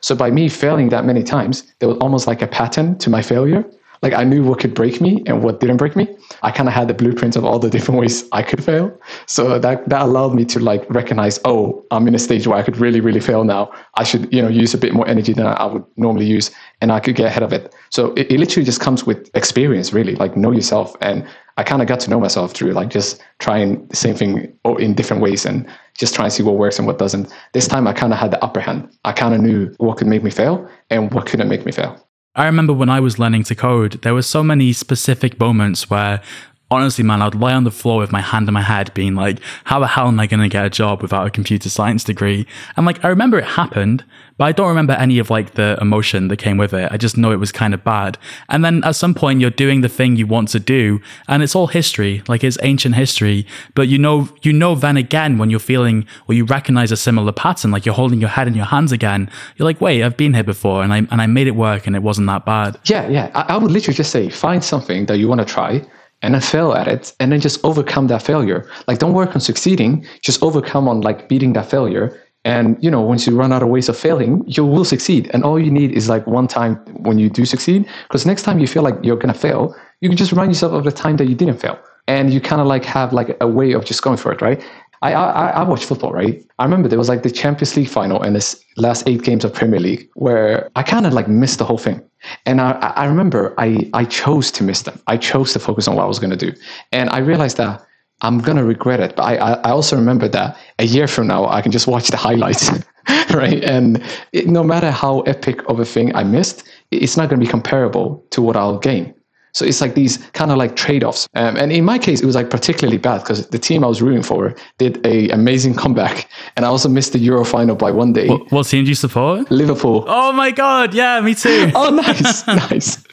So 0.01 0.15
by 0.15 0.29
me 0.29 0.48
failing 0.48 0.89
that 0.89 1.06
many 1.06 1.24
times, 1.24 1.63
there 1.79 1.89
was 1.89 1.98
almost 1.98 2.27
like 2.27 2.44
a 2.44 2.48
pattern 2.48 2.98
to 3.00 3.10
my 3.10 3.24
failure 3.24 3.65
like 4.01 4.13
I 4.13 4.24
knew 4.24 4.44
what 4.44 4.60
could 4.60 4.74
break 4.74 5.01
me 5.01 5.24
and 5.25 5.44
what 5.44 5.60
didn't 5.60 5.77
break 5.77 5.96
me. 5.96 6.08
I 6.44 6.51
kind 6.51 6.70
of 6.70 6.75
had 6.75 6.88
the 6.88 6.94
blueprints 6.94 7.36
of 7.36 7.46
all 7.46 7.60
the 7.60 7.70
different 7.70 8.00
ways 8.01 8.24
I 8.32 8.44
could 8.44 8.63
fail. 8.63 8.98
So 9.25 9.60
that 9.60 9.88
that 9.89 10.01
allowed 10.01 10.36
me 10.36 10.46
to 10.46 10.60
like 10.60 10.89
recognize, 10.89 11.39
oh, 11.46 11.86
I'm 11.92 12.08
in 12.08 12.16
a 12.16 12.20
stage 12.20 12.48
where 12.48 12.58
I 12.58 12.63
could 12.63 12.77
really, 12.77 13.01
really 13.01 13.20
fail 13.20 13.44
now. 13.44 13.72
I 13.96 14.04
should, 14.04 14.32
you 14.34 14.42
know, 14.42 14.48
use 14.48 14.74
a 14.74 14.77
bit 14.77 14.94
more 14.94 15.08
energy 15.08 15.34
than 15.34 15.48
I 15.48 15.66
would 15.66 15.84
normally 15.96 16.25
use, 16.25 16.51
and 16.82 16.92
I 16.92 17.00
could 17.00 17.16
get 17.16 17.25
ahead 17.25 17.44
of 17.44 17.54
it. 17.54 17.74
So 17.89 18.13
it, 18.13 18.32
it 18.32 18.39
literally 18.39 18.66
just 18.66 18.82
comes 18.82 19.06
with 19.06 19.30
experience, 19.36 19.94
really. 19.94 20.16
Like 20.16 20.38
know 20.38 20.51
yourself, 20.51 20.96
and 21.01 21.27
I 21.58 21.63
kind 21.63 21.82
of 21.82 21.88
got 21.88 22.00
to 22.01 22.10
know 22.10 22.20
myself 22.20 22.54
through 22.54 22.74
like 22.74 22.89
just 22.89 23.22
trying 23.39 23.88
the 23.88 23.96
same 23.96 24.16
thing 24.16 24.54
in 24.80 24.94
different 24.94 25.24
ways 25.24 25.46
and 25.46 25.68
just 25.98 26.13
trying 26.13 26.30
to 26.30 26.36
see 26.36 26.44
what 26.44 26.56
works 26.56 26.77
and 26.77 26.86
what 26.88 27.00
doesn't. 27.00 27.34
This 27.54 27.68
time 27.68 27.88
I 27.88 27.94
kind 27.94 28.13
of 28.13 28.20
had 28.20 28.30
the 28.32 28.44
upper 28.44 28.60
hand. 28.60 28.96
I 29.06 29.12
kind 29.12 29.34
of 29.34 29.42
knew 29.42 29.74
what 29.77 29.98
could 29.98 30.08
make 30.08 30.24
me 30.24 30.30
fail 30.30 30.70
and 30.92 31.12
what 31.13 31.25
couldn't 31.25 31.50
make 31.50 31.66
me 31.66 31.72
fail. 31.72 32.07
I 32.38 32.46
remember 32.46 32.72
when 32.72 32.88
I 32.88 33.00
was 33.00 33.17
learning 33.17 33.46
to 33.46 33.56
code, 33.56 33.94
there 34.03 34.13
were 34.13 34.22
so 34.22 34.44
many 34.44 34.72
specific 34.72 35.39
moments 35.39 35.89
where 35.89 36.22
honestly, 36.70 37.04
man, 37.04 37.22
I'd 37.22 37.36
lie 37.36 37.54
on 37.54 37.64
the 37.64 37.72
floor 37.72 38.00
with 38.00 38.12
my 38.12 38.22
hand 38.22 38.48
in 38.48 38.54
my 38.54 38.62
head, 38.62 38.94
being 38.94 39.16
like, 39.16 39.40
how 39.66 39.80
the 39.80 39.88
hell 39.88 40.08
am 40.08 40.20
I 40.20 40.28
going 40.28 40.42
to 40.42 40.50
get 40.50 40.66
a 40.66 40.70
job 40.70 41.02
without 41.02 41.26
a 41.26 41.30
computer 41.30 41.70
science 41.70 42.04
degree? 42.04 42.46
And 42.76 42.86
like, 42.86 43.04
I 43.04 43.08
remember 43.08 43.38
it 43.38 43.46
happened, 43.46 44.04
but 44.38 44.46
I 44.46 44.52
don't 44.52 44.68
remember 44.68 44.94
any 44.94 45.18
of 45.20 45.30
like 45.30 45.54
the 45.54 45.78
emotion 45.80 46.28
that 46.28 46.38
came 46.38 46.58
with 46.58 46.74
it. 46.74 46.92
I 46.92 46.98
just 46.98 47.18
know 47.18 47.32
it 47.32 47.38
was 47.38 47.52
kind 47.52 47.74
of 47.74 47.84
bad. 47.84 48.18
And 48.50 48.64
then 48.64 48.84
at 48.84 48.96
some 48.96 49.14
point, 49.14 49.40
you're 49.40 49.50
doing 49.50 49.82
the 49.82 49.90
thing 49.90 50.16
you 50.16 50.28
want 50.28 50.50
to 50.50 50.60
do, 50.60 51.02
and 51.28 51.42
it's 51.42 51.56
all 51.56 51.68
history, 51.68 52.22
like 52.28 52.44
it's 52.44 52.58
ancient 52.62 52.96
history. 52.96 53.48
But 53.74 53.88
you 53.88 53.98
know, 53.98 54.30
you 54.42 54.54
know, 54.54 54.76
then 54.76 54.98
again, 54.98 55.38
when 55.38 55.50
you're 55.50 55.60
feeling 55.60 56.06
or 56.28 56.36
you 56.36 56.46
recognize 56.46 56.92
a 56.92 56.98
similar 56.98 57.32
pattern, 57.32 57.72
like 57.72 57.86
you're 57.86 57.96
holding 57.96 58.20
your 58.20 58.30
head 58.30 58.48
in 58.48 58.54
your 58.54 58.66
hands 58.66 58.92
again, 58.92 59.30
you're 59.56 59.66
like, 59.66 59.82
wait, 59.82 60.04
I've 60.04 60.18
been 60.18 60.34
here 60.34 60.44
before, 60.44 60.84
and 60.84 60.94
I 60.94 60.98
and 60.98 61.22
I 61.22 61.28
made 61.28 61.48
it 61.48 61.56
work, 61.56 61.88
and 61.88 61.96
it 61.96 62.04
wasn't 62.04 62.28
that 62.28 62.46
bad. 62.46 62.78
Yeah, 62.86 63.08
yeah. 63.08 63.32
I, 63.34 63.54
I 63.54 63.58
would 63.58 63.72
literally 63.72 63.96
just 63.96 64.12
say, 64.12 64.30
find 64.30 64.64
something 64.64 65.06
that 65.08 65.18
you 65.18 65.28
want 65.28 65.40
to 65.40 65.46
try 65.46 65.82
and 66.22 66.34
then 66.34 66.42
fail 66.42 66.74
at 66.74 66.88
it 66.88 67.14
and 67.20 67.32
then 67.32 67.40
just 67.40 67.64
overcome 67.64 68.08
that 68.08 68.22
failure. 68.24 68.68
Like 68.88 69.00
don't 69.00 69.14
work 69.14 69.36
on 69.36 69.42
succeeding 69.42 70.06
just 70.22 70.42
overcome 70.42 70.88
on 70.88 71.02
like 71.02 71.30
beating 71.30 71.54
that 71.54 71.70
failure. 71.70 72.20
And 72.46 72.78
you 72.82 72.90
know 72.90 73.02
once 73.02 73.28
you 73.28 73.36
run 73.36 73.52
out 73.52 73.62
of 73.62 73.70
ways 73.70 73.90
of 73.90 73.98
failing 73.98 74.44
you 74.48 74.66
will 74.66 74.86
succeed. 74.86 75.30
And 75.34 75.44
all 75.44 75.60
you 75.60 75.72
need 75.72 75.92
is 75.92 76.10
like 76.10 76.26
one 76.28 76.48
time 76.48 76.76
when 77.08 77.20
you 77.20 77.30
do 77.30 77.46
succeed 77.46 77.88
because 78.08 78.26
next 78.26 78.44
time 78.44 78.60
you 78.60 78.68
feel 78.68 78.84
like 78.84 78.96
you're 79.04 79.18
to 79.18 79.34
fail 79.34 79.76
you 80.02 80.10
can 80.10 80.18
just 80.18 80.32
remind 80.32 80.52
yourself 80.52 80.74
of 80.74 80.84
the 80.84 80.92
time 80.92 81.18
that 81.18 81.26
you 81.26 81.36
didn't 81.36 81.58
fail. 81.58 81.80
And 82.08 82.32
you 82.32 82.40
kind 82.40 82.62
of 82.62 82.68
like 82.68 82.86
have 82.86 83.12
like 83.12 83.36
a 83.42 83.48
way 83.48 83.74
of 83.74 83.84
just 83.84 84.02
going 84.02 84.18
for 84.18 84.32
it 84.32 84.42
right 84.42 84.64
I, 85.01 85.13
I 85.13 85.50
I 85.50 85.63
watch 85.63 85.86
football, 85.86 86.12
right? 86.12 86.44
I 86.60 86.63
remember 86.63 86.88
there 86.89 86.98
was 86.98 87.10
like 87.10 87.24
the 87.24 87.32
Champions 87.32 87.75
League 87.75 87.89
final 87.89 88.22
and 88.22 88.36
this 88.36 88.63
last 88.77 89.08
eight 89.08 89.24
games 89.24 89.46
of 89.46 89.54
Premier 89.54 89.80
League 89.80 90.10
where 90.16 90.72
I 90.75 90.84
kind 90.84 91.06
of 91.06 91.13
like 91.13 91.27
missed 91.27 91.60
the 91.60 91.66
whole 91.66 91.77
thing. 91.77 92.01
And 92.46 92.60
I, 92.60 92.72
I 92.96 93.06
remember 93.06 93.54
I, 93.58 93.89
I 93.94 94.06
chose 94.06 94.51
to 94.51 94.63
miss 94.63 94.82
them. 94.82 95.00
I 95.08 95.18
chose 95.18 95.54
to 95.54 95.60
focus 95.60 95.88
on 95.88 95.96
what 95.96 96.04
I 96.04 96.08
was 96.08 96.20
going 96.20 96.32
to 96.32 96.38
do. 96.38 96.51
And 96.92 97.10
I 97.12 97.20
realized 97.20 97.58
that 97.58 97.86
I'm 98.22 98.39
going 98.39 98.58
to 98.58 98.63
regret 98.63 99.00
it. 99.00 99.16
But 99.16 99.24
I, 99.24 99.36
I 99.36 99.70
also 99.72 99.96
remember 99.96 100.27
that 100.30 100.58
a 100.80 100.86
year 100.86 101.08
from 101.08 101.27
now, 101.27 101.48
I 101.48 101.62
can 101.62 101.72
just 101.72 101.88
watch 101.88 102.08
the 102.08 102.18
highlights, 102.18 102.72
right? 103.34 103.63
And 103.63 104.04
it, 104.34 104.48
no 104.48 104.63
matter 104.63 104.89
how 104.89 105.22
epic 105.22 105.62
of 105.70 105.80
a 105.80 105.86
thing 105.86 106.16
I 106.16 106.24
missed, 106.24 106.63
it's 106.92 107.18
not 107.18 107.30
going 107.30 107.39
to 107.39 107.46
be 107.46 107.50
comparable 107.50 108.25
to 108.32 108.42
what 108.42 108.56
I'll 108.56 108.80
gain. 108.80 109.13
So 109.58 109.66
it's 109.66 109.82
like 109.82 109.96
these 109.96 110.18
kind 110.34 110.52
of 110.52 110.58
like 110.58 110.76
trade-offs. 110.76 111.28
Um, 111.34 111.58
and 111.58 111.72
in 111.72 111.84
my 111.84 111.98
case, 111.98 112.22
it 112.22 112.28
was 112.28 112.36
like 112.36 112.52
particularly 112.52 113.00
bad 113.00 113.22
because 113.22 113.48
the 113.48 113.58
team 113.58 113.84
I 113.84 113.88
was 113.88 114.04
rooting 114.04 114.22
for 114.22 114.56
did 114.78 115.04
a 115.06 115.30
amazing 115.30 115.74
comeback, 115.74 116.30
and 116.56 116.64
I 116.64 116.70
also 116.70 116.88
missed 116.88 117.14
the 117.14 117.20
Euro 117.20 117.44
final 117.44 117.76
by 117.76 117.90
one 117.90 118.14
day. 118.14 118.28
What, 118.28 118.52
what 118.52 118.68
team 118.68 118.84
do 118.84 118.90
you 118.90 118.96
support? 118.96 119.50
Liverpool. 119.50 120.06
Oh 120.08 120.32
my 120.32 120.52
god! 120.52 120.94
Yeah, 120.94 121.20
me 121.22 121.34
too. 121.34 121.72
oh, 121.76 121.90
nice, 121.90 122.46
nice. 122.70 123.04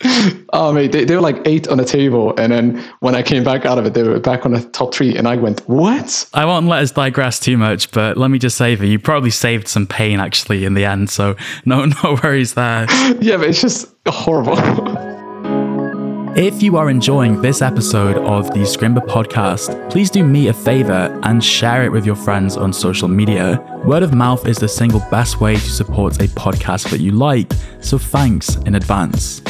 Oh 0.52 0.70
mate, 0.72 0.92
they, 0.92 1.04
they 1.04 1.14
were 1.14 1.22
like 1.22 1.40
eight 1.46 1.66
on 1.68 1.78
the 1.78 1.84
table, 1.86 2.34
and 2.38 2.52
then 2.52 2.84
when 3.00 3.14
I 3.14 3.22
came 3.22 3.42
back 3.42 3.64
out 3.64 3.78
of 3.78 3.86
it, 3.86 3.94
they 3.94 4.02
were 4.02 4.20
back 4.20 4.44
on 4.44 4.52
the 4.52 4.60
top 4.60 4.92
three, 4.92 5.16
and 5.16 5.26
I 5.26 5.36
went, 5.36 5.66
"What?" 5.66 6.28
I 6.34 6.44
won't 6.44 6.66
let 6.66 6.82
us 6.82 6.90
digress 6.90 7.40
too 7.40 7.56
much, 7.56 7.90
but 7.90 8.18
let 8.18 8.30
me 8.30 8.38
just 8.38 8.58
say 8.58 8.74
that 8.74 8.86
you 8.86 8.98
probably 8.98 9.30
saved 9.30 9.66
some 9.66 9.86
pain 9.86 10.20
actually 10.20 10.66
in 10.66 10.74
the 10.74 10.84
end. 10.84 11.08
So 11.08 11.36
no, 11.64 11.86
no 12.02 12.18
worries 12.22 12.52
there. 12.52 12.86
yeah, 13.22 13.38
but 13.38 13.48
it's 13.48 13.62
just 13.62 13.90
horrible. 14.06 15.13
If 16.36 16.64
you 16.64 16.76
are 16.76 16.90
enjoying 16.90 17.40
this 17.42 17.62
episode 17.62 18.16
of 18.16 18.48
the 18.48 18.64
Scrimba 18.64 19.06
podcast, 19.06 19.88
please 19.88 20.10
do 20.10 20.24
me 20.24 20.48
a 20.48 20.52
favor 20.52 21.16
and 21.22 21.44
share 21.44 21.84
it 21.84 21.92
with 21.92 22.04
your 22.04 22.16
friends 22.16 22.56
on 22.56 22.72
social 22.72 23.06
media. 23.06 23.60
Word 23.84 24.02
of 24.02 24.12
mouth 24.12 24.44
is 24.48 24.58
the 24.58 24.66
single 24.66 24.98
best 25.12 25.40
way 25.40 25.54
to 25.54 25.60
support 25.60 26.20
a 26.20 26.26
podcast 26.26 26.90
that 26.90 26.98
you 26.98 27.12
like, 27.12 27.52
so 27.78 27.98
thanks 27.98 28.56
in 28.56 28.74
advance. 28.74 29.42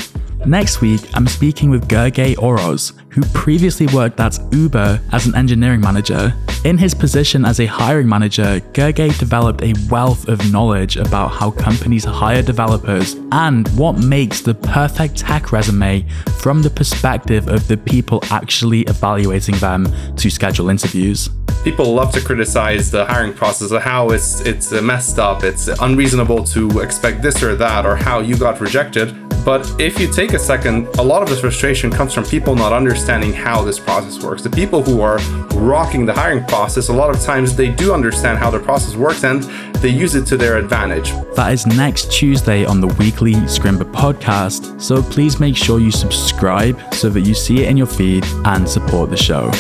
Next 0.47 0.83
week, 0.83 1.01
I'm 1.15 1.27
speaking 1.27 1.71
with 1.71 1.89
Gergely 1.89 2.37
Orosz, 2.37 2.93
who 3.09 3.23
previously 3.33 3.87
worked 3.87 4.21
at 4.21 4.39
Uber 4.53 5.01
as 5.13 5.27
an 5.27 5.35
engineering 5.35 5.81
manager. 5.81 6.35
In 6.65 6.77
his 6.77 6.95
position 6.95 7.47
as 7.47 7.61
a 7.61 7.67
hiring 7.67 8.09
manager, 8.09 8.61
Gergely 8.73 9.19
developed 9.19 9.63
a 9.63 9.73
wealth 9.89 10.29
of 10.29 10.53
knowledge 10.53 10.97
about 10.99 11.29
how 11.29 11.51
companies 11.51 12.05
hire 12.05 12.43
developers 12.43 13.15
and 13.33 13.67
what 13.69 13.99
makes 13.99 14.43
the 14.43 14.55
perfect 14.55 15.17
tech 15.17 15.51
resume 15.51 16.07
from 16.39 16.61
the 16.61 16.71
perspective 16.71 17.49
of 17.49 17.67
the 17.67 17.79
people 17.79 18.23
actually 18.31 18.83
evaluating 18.83 19.57
them 19.57 19.87
to 20.17 20.29
schedule 20.29 20.69
interviews. 20.69 21.31
People 21.65 21.95
love 21.95 22.13
to 22.13 22.21
criticize 22.21 22.91
the 22.91 23.07
hiring 23.07 23.33
process 23.33 23.73
how 23.83 24.11
it's 24.11 24.43
it's 24.43 24.71
messed 24.83 25.19
up, 25.19 25.43
it's 25.43 25.69
unreasonable 25.69 26.45
to 26.45 26.81
expect 26.81 27.23
this 27.23 27.43
or 27.43 27.57
that, 27.57 27.87
or 27.87 27.97
how 27.97 28.21
you 28.21 28.37
got 28.37 28.61
rejected. 28.61 29.24
But 29.45 29.79
if 29.79 30.01
you 30.01 30.11
take 30.11 30.33
a 30.33 30.39
second, 30.39 30.87
a 30.99 31.03
lot 31.03 31.23
of 31.23 31.29
this 31.29 31.41
frustration 31.41 31.91
comes 31.91 32.15
from 32.15 32.25
people 32.25 32.55
not 32.55 32.73
understanding 32.73 33.33
how 33.33 33.63
this 33.63 33.79
process 33.79 34.23
works. 34.25 34.43
The 34.43 34.51
people 34.51 34.83
who 34.83 35.03
are 35.03 35.19
rocking 35.55 36.07
the 36.07 36.15
hiring 36.15 36.45
process, 36.45 36.89
a 36.89 36.93
lot 36.93 37.15
of 37.15 37.21
times 37.21 37.55
they 37.55 37.71
do 37.71 37.93
understand 37.93 38.39
how 38.39 38.51
the 38.51 38.59
process 38.59 38.97
works 38.97 39.23
and 39.23 39.43
they 39.83 39.91
use 39.91 40.15
it 40.15 40.25
to 40.27 40.39
their 40.39 40.57
advantage. 40.57 41.11
That 41.37 41.53
is 41.53 41.67
next 41.67 42.11
Tuesday 42.11 42.65
on 42.65 42.81
the 42.81 42.89
weekly 42.99 43.35
Scrimba 43.35 43.93
podcast. 43.93 44.81
So 44.81 45.03
please 45.03 45.39
make 45.39 45.57
sure 45.57 45.79
you 45.79 45.91
subscribe 45.91 46.81
so 46.95 47.11
that 47.11 47.21
you 47.21 47.35
see 47.35 47.63
it 47.63 47.69
in 47.69 47.77
your 47.77 47.87
feed 47.87 48.25
and 48.47 48.67
support 48.67 49.11
the 49.11 49.17
show. 49.17 49.51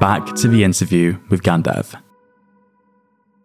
Back 0.00 0.34
to 0.36 0.48
the 0.48 0.64
interview 0.64 1.16
with 1.28 1.42
Gandev. 1.42 2.09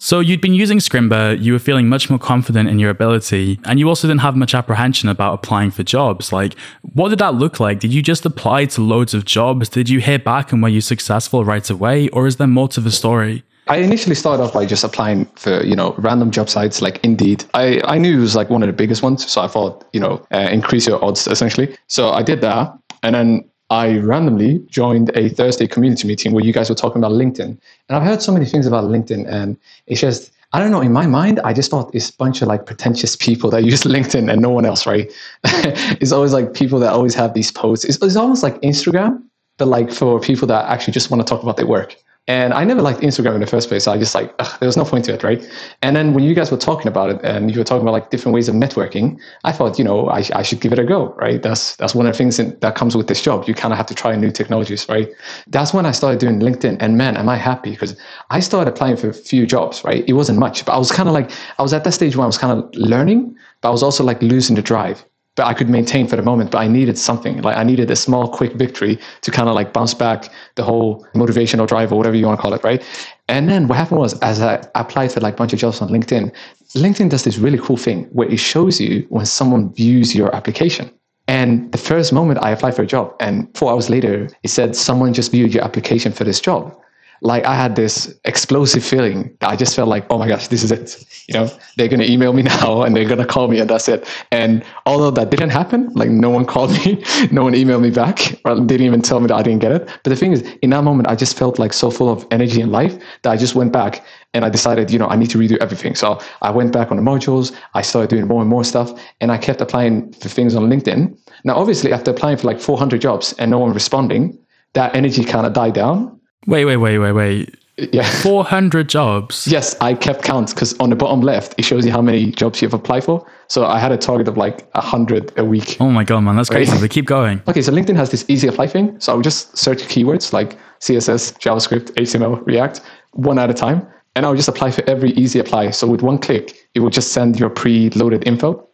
So 0.06 0.20
you'd 0.20 0.40
been 0.40 0.54
using 0.54 0.78
Scrimba, 0.78 1.42
you 1.42 1.52
were 1.52 1.58
feeling 1.58 1.90
much 1.90 2.12
more 2.12 2.20
confident 2.20 2.70
in 2.70 2.78
your 2.78 2.92
ability, 2.92 3.60
and 3.66 3.80
you 3.80 3.90
also 3.90 4.08
didn't 4.08 4.22
have 4.22 4.36
much 4.36 4.54
apprehension 4.54 5.10
about 5.10 5.34
applying 5.34 5.72
for 5.72 5.82
jobs. 5.82 6.32
Like, 6.32 6.54
what 6.94 7.10
did 7.10 7.18
that 7.18 7.34
look 7.34 7.60
like? 7.60 7.80
Did 7.80 7.92
you 7.92 8.04
just 8.04 8.24
apply 8.24 8.66
to 8.66 8.82
loads 8.82 9.16
of 9.16 9.26
jobs? 9.26 9.68
Did 9.68 9.90
you 9.90 10.00
hear 10.00 10.20
back 10.20 10.52
and 10.52 10.62
were 10.62 10.70
you 10.70 10.80
successful 10.80 11.44
right 11.44 11.68
away? 11.72 12.08
Or 12.10 12.28
is 12.28 12.36
there 12.36 12.46
more 12.46 12.68
to 12.68 12.82
the 12.82 12.92
story? 12.92 13.44
I 13.66 13.78
initially 13.78 14.14
started 14.14 14.44
off 14.44 14.54
by 14.54 14.68
just 14.68 14.84
applying 14.84 15.26
for, 15.38 15.64
you 15.64 15.76
know, 15.76 15.96
random 15.98 16.30
job 16.30 16.52
sites 16.52 16.84
like 16.84 17.04
Indeed. 17.04 17.44
I, 17.56 17.82
I 17.86 17.98
knew 17.98 18.20
it 18.20 18.22
was 18.22 18.36
like 18.36 18.52
one 18.52 18.62
of 18.62 18.68
the 18.68 18.74
biggest 18.74 19.02
ones. 19.02 19.28
So 19.28 19.42
I 19.42 19.48
thought, 19.48 19.86
you 19.92 20.00
know, 20.00 20.24
uh, 20.32 20.50
increase 20.52 20.86
your 20.86 21.04
odds 21.04 21.26
essentially. 21.26 21.76
So 21.88 22.12
I 22.12 22.22
did 22.22 22.42
that. 22.42 22.78
And 23.02 23.16
then 23.16 23.50
I 23.70 23.98
randomly 23.98 24.60
joined 24.68 25.10
a 25.16 25.30
Thursday 25.30 25.68
community 25.68 26.08
meeting 26.08 26.34
where 26.34 26.44
you 26.44 26.54
guys 26.54 26.70
were 26.70 26.76
talking 26.76 27.00
about 27.00 27.12
LinkedIn. 27.12 27.46
And 27.46 27.60
I've 27.90 28.04
heard 28.04 28.22
so 28.22 28.32
many 28.32 28.46
things 28.46 28.68
about 28.68 28.84
LinkedIn, 28.86 29.28
and 29.28 29.58
it's 29.88 30.02
just, 30.02 30.32
I 30.54 30.60
don't 30.60 30.72
know, 30.72 30.82
in 30.82 30.94
my 30.94 31.08
mind, 31.08 31.40
I 31.44 31.52
just 31.54 31.72
thought 31.72 31.94
it's 31.94 32.10
a 32.10 32.16
bunch 32.16 32.42
of 32.42 32.48
like 32.48 32.66
pretentious 32.66 33.16
people 33.16 33.50
that 33.50 33.64
use 33.72 33.82
LinkedIn 33.84 34.32
and 34.32 34.42
no 34.42 34.50
one 34.50 34.66
else, 34.66 34.86
right? 34.86 35.12
it's 35.44 36.12
always 36.12 36.34
like 36.34 36.54
people 36.54 36.80
that 36.80 36.94
always 36.94 37.16
have 37.16 37.34
these 37.34 37.52
posts. 37.52 37.86
It's, 37.86 38.02
it's 38.02 38.16
almost 38.16 38.44
like 38.44 38.62
Instagram, 38.62 39.24
but 39.58 39.68
like 39.68 39.92
for 39.92 40.20
people 40.20 40.48
that 40.50 40.66
actually 40.66 40.94
just 40.94 41.10
want 41.10 41.26
to 41.26 41.30
talk 41.30 41.42
about 41.42 41.58
their 41.58 41.68
work. 41.68 41.96
And 42.28 42.56
I 42.56 42.64
never 42.64 42.82
liked 42.82 43.02
Instagram 43.02 43.36
in 43.36 43.42
the 43.42 43.48
first 43.48 43.70
place. 43.70 43.88
I 43.88 44.00
just 44.00 44.16
like, 44.16 44.34
ugh, 44.40 44.60
there 44.60 44.66
was 44.68 44.76
no 44.76 44.84
point 44.84 45.06
to 45.06 45.14
it, 45.14 45.22
right? 45.24 45.48
And 45.84 45.96
then 45.96 46.14
when 46.16 46.24
you 46.24 46.34
guys 46.34 46.50
were 46.50 46.58
talking 46.58 46.88
about 46.88 47.12
it 47.12 47.22
and 47.24 47.52
you 47.52 47.60
were 47.60 47.64
talking 47.64 47.84
about 47.84 47.92
like 47.92 48.10
different 48.10 48.34
ways 48.34 48.50
of 48.50 48.56
networking, 48.56 49.20
I 49.44 49.52
thought, 49.52 49.78
you 49.78 49.86
know, 49.86 50.10
I, 50.10 50.24
I 50.34 50.42
should 50.42 50.60
give 50.60 50.74
it 50.74 50.80
a 50.80 50.84
go, 50.84 51.14
right? 51.14 51.40
That's 51.40 51.76
that's 51.76 51.94
one 51.94 52.08
of 52.08 52.14
the 52.14 52.18
things 52.18 52.40
in, 52.40 52.58
that 52.62 52.74
comes 52.74 52.98
with 52.98 53.06
this 53.06 53.22
job. 53.22 53.48
You 53.48 53.54
kind 53.54 53.74
of 53.74 53.78
have 53.78 53.86
to 53.88 53.96
try 53.96 54.16
new 54.16 54.32
technologies, 54.32 54.90
right? 54.90 55.08
That's 55.48 55.72
when 55.72 55.86
I 55.86 55.92
started 55.92 56.20
doing 56.20 56.40
LinkedIn. 56.40 56.78
And 56.80 56.98
man, 56.98 57.16
am 57.16 57.30
I 57.30 57.38
happy 57.38 57.72
because 57.72 57.96
I 58.32 58.40
started 58.40 58.72
applying 58.72 58.98
for 58.98 59.10
a 59.10 59.14
few 59.14 59.46
jobs, 59.46 59.84
right? 59.84 60.04
It 60.08 60.14
wasn't 60.14 60.40
much, 60.40 60.66
but 60.66 60.74
I 60.74 60.80
was 60.80 60.92
kind 60.92 61.08
of 61.08 61.14
like, 61.14 61.30
I 61.60 61.62
was 61.62 61.74
at 61.74 61.84
that 61.84 61.92
stage 61.92 62.16
where 62.16 62.24
I 62.24 62.28
was 62.28 62.40
kind 62.40 62.58
of 62.58 62.74
learning, 62.74 63.36
but 63.62 63.70
I 63.70 63.72
was 63.72 63.84
also 63.84 64.04
like 64.04 64.20
losing 64.24 64.56
the 64.56 64.64
drive 64.64 65.06
but 65.36 65.46
I 65.46 65.54
could 65.54 65.70
maintain 65.70 66.08
for 66.08 66.16
the 66.16 66.22
moment. 66.22 66.52
But 66.52 66.60
I 66.60 66.68
needed 66.68 66.98
something. 66.98 67.42
Like 67.42 67.58
I 67.58 67.64
needed 67.64 67.92
a 67.92 67.96
small, 67.96 68.28
quick 68.28 68.54
victory 68.54 69.00
to 69.22 69.32
kind 69.32 69.50
of 69.50 69.56
like 69.56 69.74
bounce 69.74 69.94
back 69.94 70.30
the 70.56 70.64
whole 70.64 71.06
motivational 71.14 71.68
drive 71.68 71.92
or 71.92 71.98
whatever 71.98 72.16
you 72.16 72.26
want 72.26 72.40
to 72.40 72.42
call 72.42 72.54
it, 72.54 72.64
right? 72.64 72.84
And 73.28 73.50
then 73.50 73.68
what 73.68 73.78
happened 73.78 74.00
was, 74.00 74.18
as 74.20 74.42
I 74.42 74.64
applied 74.76 75.12
for 75.12 75.20
like 75.20 75.34
a 75.34 75.38
bunch 75.38 75.54
of 75.54 75.60
jobs 75.60 75.82
on 75.82 75.90
LinkedIn, 75.90 76.34
LinkedIn 76.76 77.10
does 77.10 77.24
this 77.24 77.38
really 77.38 77.58
cool 77.58 77.78
thing 77.78 78.06
where 78.12 78.30
it 78.30 78.40
shows 78.40 78.80
you 78.80 79.06
when 79.10 79.26
someone 79.26 79.74
views 79.74 80.16
your 80.16 80.34
application. 80.36 80.92
And 81.28 81.72
the 81.72 81.78
first 81.78 82.14
moment 82.14 82.40
I 82.44 82.52
applied 82.52 82.76
for 82.76 82.84
a 82.84 82.88
job, 82.88 83.16
and 83.20 83.50
four 83.58 83.72
hours 83.72 83.90
later, 83.90 84.30
it 84.44 84.50
said 84.50 84.76
someone 84.76 85.14
just 85.14 85.32
viewed 85.32 85.54
your 85.54 85.64
application 85.64 86.12
for 86.12 86.24
this 86.24 86.40
job 86.40 86.78
like 87.26 87.44
I 87.46 87.56
had 87.56 87.76
this 87.76 88.14
explosive 88.24 88.86
feeling. 88.86 89.36
I 89.42 89.56
just 89.56 89.76
felt 89.76 89.90
like, 89.90 90.06
oh 90.12 90.20
my 90.20 90.28
gosh, 90.28 90.48
this 90.48 90.64
is 90.64 90.72
it. 90.72 91.04
You 91.28 91.34
know, 91.34 91.50
they're 91.76 91.88
gonna 91.88 92.04
email 92.04 92.34
me 92.34 92.44
now 92.54 92.84
and 92.84 92.96
they're 92.96 93.10
gonna 93.10 93.26
call 93.26 93.48
me 93.48 93.60
and 93.60 93.68
that's 93.68 93.90
it. 93.90 94.08
And 94.32 94.64
although 94.86 95.10
that 95.10 95.32
didn't 95.32 95.50
happen, 95.50 95.92
like 95.94 96.10
no 96.10 96.30
one 96.30 96.46
called 96.54 96.72
me, 96.72 97.04
no 97.32 97.44
one 97.44 97.54
emailed 97.54 97.82
me 97.82 97.90
back, 97.90 98.40
or 98.46 98.56
didn't 98.56 98.86
even 98.86 99.02
tell 99.02 99.20
me 99.20 99.28
that 99.28 99.36
I 99.36 99.42
didn't 99.42 99.62
get 99.62 99.72
it. 99.72 99.88
But 100.04 100.12
the 100.12 100.16
thing 100.16 100.34
is, 100.34 100.42
in 100.62 100.70
that 100.70 100.84
moment, 100.84 101.08
I 101.10 101.16
just 101.16 101.36
felt 101.36 101.58
like 101.58 101.74
so 101.74 101.90
full 101.90 102.10
of 102.10 102.28
energy 102.30 102.62
and 102.62 102.72
life 102.72 102.96
that 103.24 103.32
I 103.32 103.38
just 103.38 103.56
went 103.56 103.74
back 103.74 104.06
and 104.36 104.46
I 104.46 104.50
decided, 104.50 104.92
you 104.92 105.00
know, 105.00 105.08
I 105.08 105.16
need 105.16 105.32
to 105.32 105.40
redo 105.40 105.58
everything. 105.58 105.96
So 105.96 106.20
I 106.44 106.52
went 106.52 106.74
back 106.74 106.92
on 106.92 106.98
the 106.98 107.04
modules, 107.04 107.56
I 107.74 107.82
started 107.82 108.10
doing 108.12 108.28
more 108.28 108.42
and 108.42 108.50
more 108.50 108.64
stuff, 108.64 108.92
and 109.20 109.32
I 109.32 109.40
kept 109.40 109.62
applying 109.62 110.14
for 110.14 110.30
things 110.30 110.54
on 110.54 110.70
LinkedIn. 110.70 111.18
Now, 111.44 111.56
obviously, 111.56 111.92
after 111.92 112.12
applying 112.12 112.38
for 112.38 112.46
like 112.46 112.60
400 112.60 113.02
jobs 113.02 113.34
and 113.40 113.50
no 113.50 113.58
one 113.58 113.74
responding, 113.74 114.38
that 114.74 114.96
energy 114.96 115.24
kind 115.24 115.48
of 115.48 115.54
died 115.54 115.74
down 115.74 116.15
Wait, 116.48 116.66
wait, 116.66 116.78
wait, 116.78 116.98
wait, 116.98 117.12
wait. 117.12 117.56
Yeah. 117.78 118.10
400 118.22 118.88
jobs. 118.88 119.48
Yes, 119.48 119.76
I 119.82 119.96
kept 119.96 120.24
count 120.24 120.50
because 120.52 120.78
on 120.80 120.90
the 120.90 120.96
bottom 120.96 121.20
left, 121.20 121.56
it 121.58 121.64
shows 121.64 121.86
you 121.86 121.92
how 121.92 122.02
many 122.02 122.32
jobs 122.32 122.62
you've 122.62 122.74
applied 122.74 123.04
for. 123.04 123.26
So 123.50 123.66
I 123.66 123.80
had 123.80 123.92
a 123.92 123.98
target 123.98 124.30
of 124.30 124.38
like 124.38 124.74
100 124.76 125.34
a 125.38 125.44
week. 125.44 125.76
Oh 125.82 125.90
my 125.90 126.06
God, 126.06 126.22
man, 126.22 126.38
that's 126.38 126.50
crazy. 126.50 126.78
They 126.78 126.88
keep 126.88 127.06
going. 127.06 127.42
Okay, 127.50 127.62
so 127.62 127.74
LinkedIn 127.74 127.98
has 127.98 128.12
this 128.12 128.24
easy 128.30 128.48
apply 128.48 128.68
thing. 128.68 128.98
So 129.02 129.12
I 129.12 129.16
would 129.16 129.26
just 129.26 129.58
search 129.58 129.80
keywords 129.80 130.32
like 130.32 130.58
CSS, 130.80 131.38
JavaScript, 131.40 131.92
HTML, 131.96 132.46
React, 132.46 132.80
one 133.12 133.38
at 133.40 133.50
a 133.50 133.54
time. 133.54 133.86
And 134.16 134.26
I 134.26 134.30
would 134.30 134.38
just 134.38 134.48
apply 134.48 134.72
for 134.72 134.90
every 134.90 135.12
easy 135.12 135.40
apply. 135.40 135.72
So 135.72 135.86
with 135.86 136.02
one 136.02 136.18
click, 136.18 136.70
it 136.76 136.80
would 136.80 136.94
just 136.94 137.12
send 137.12 137.38
your 137.38 137.50
pre-loaded 137.50 138.26
info. 138.26 138.66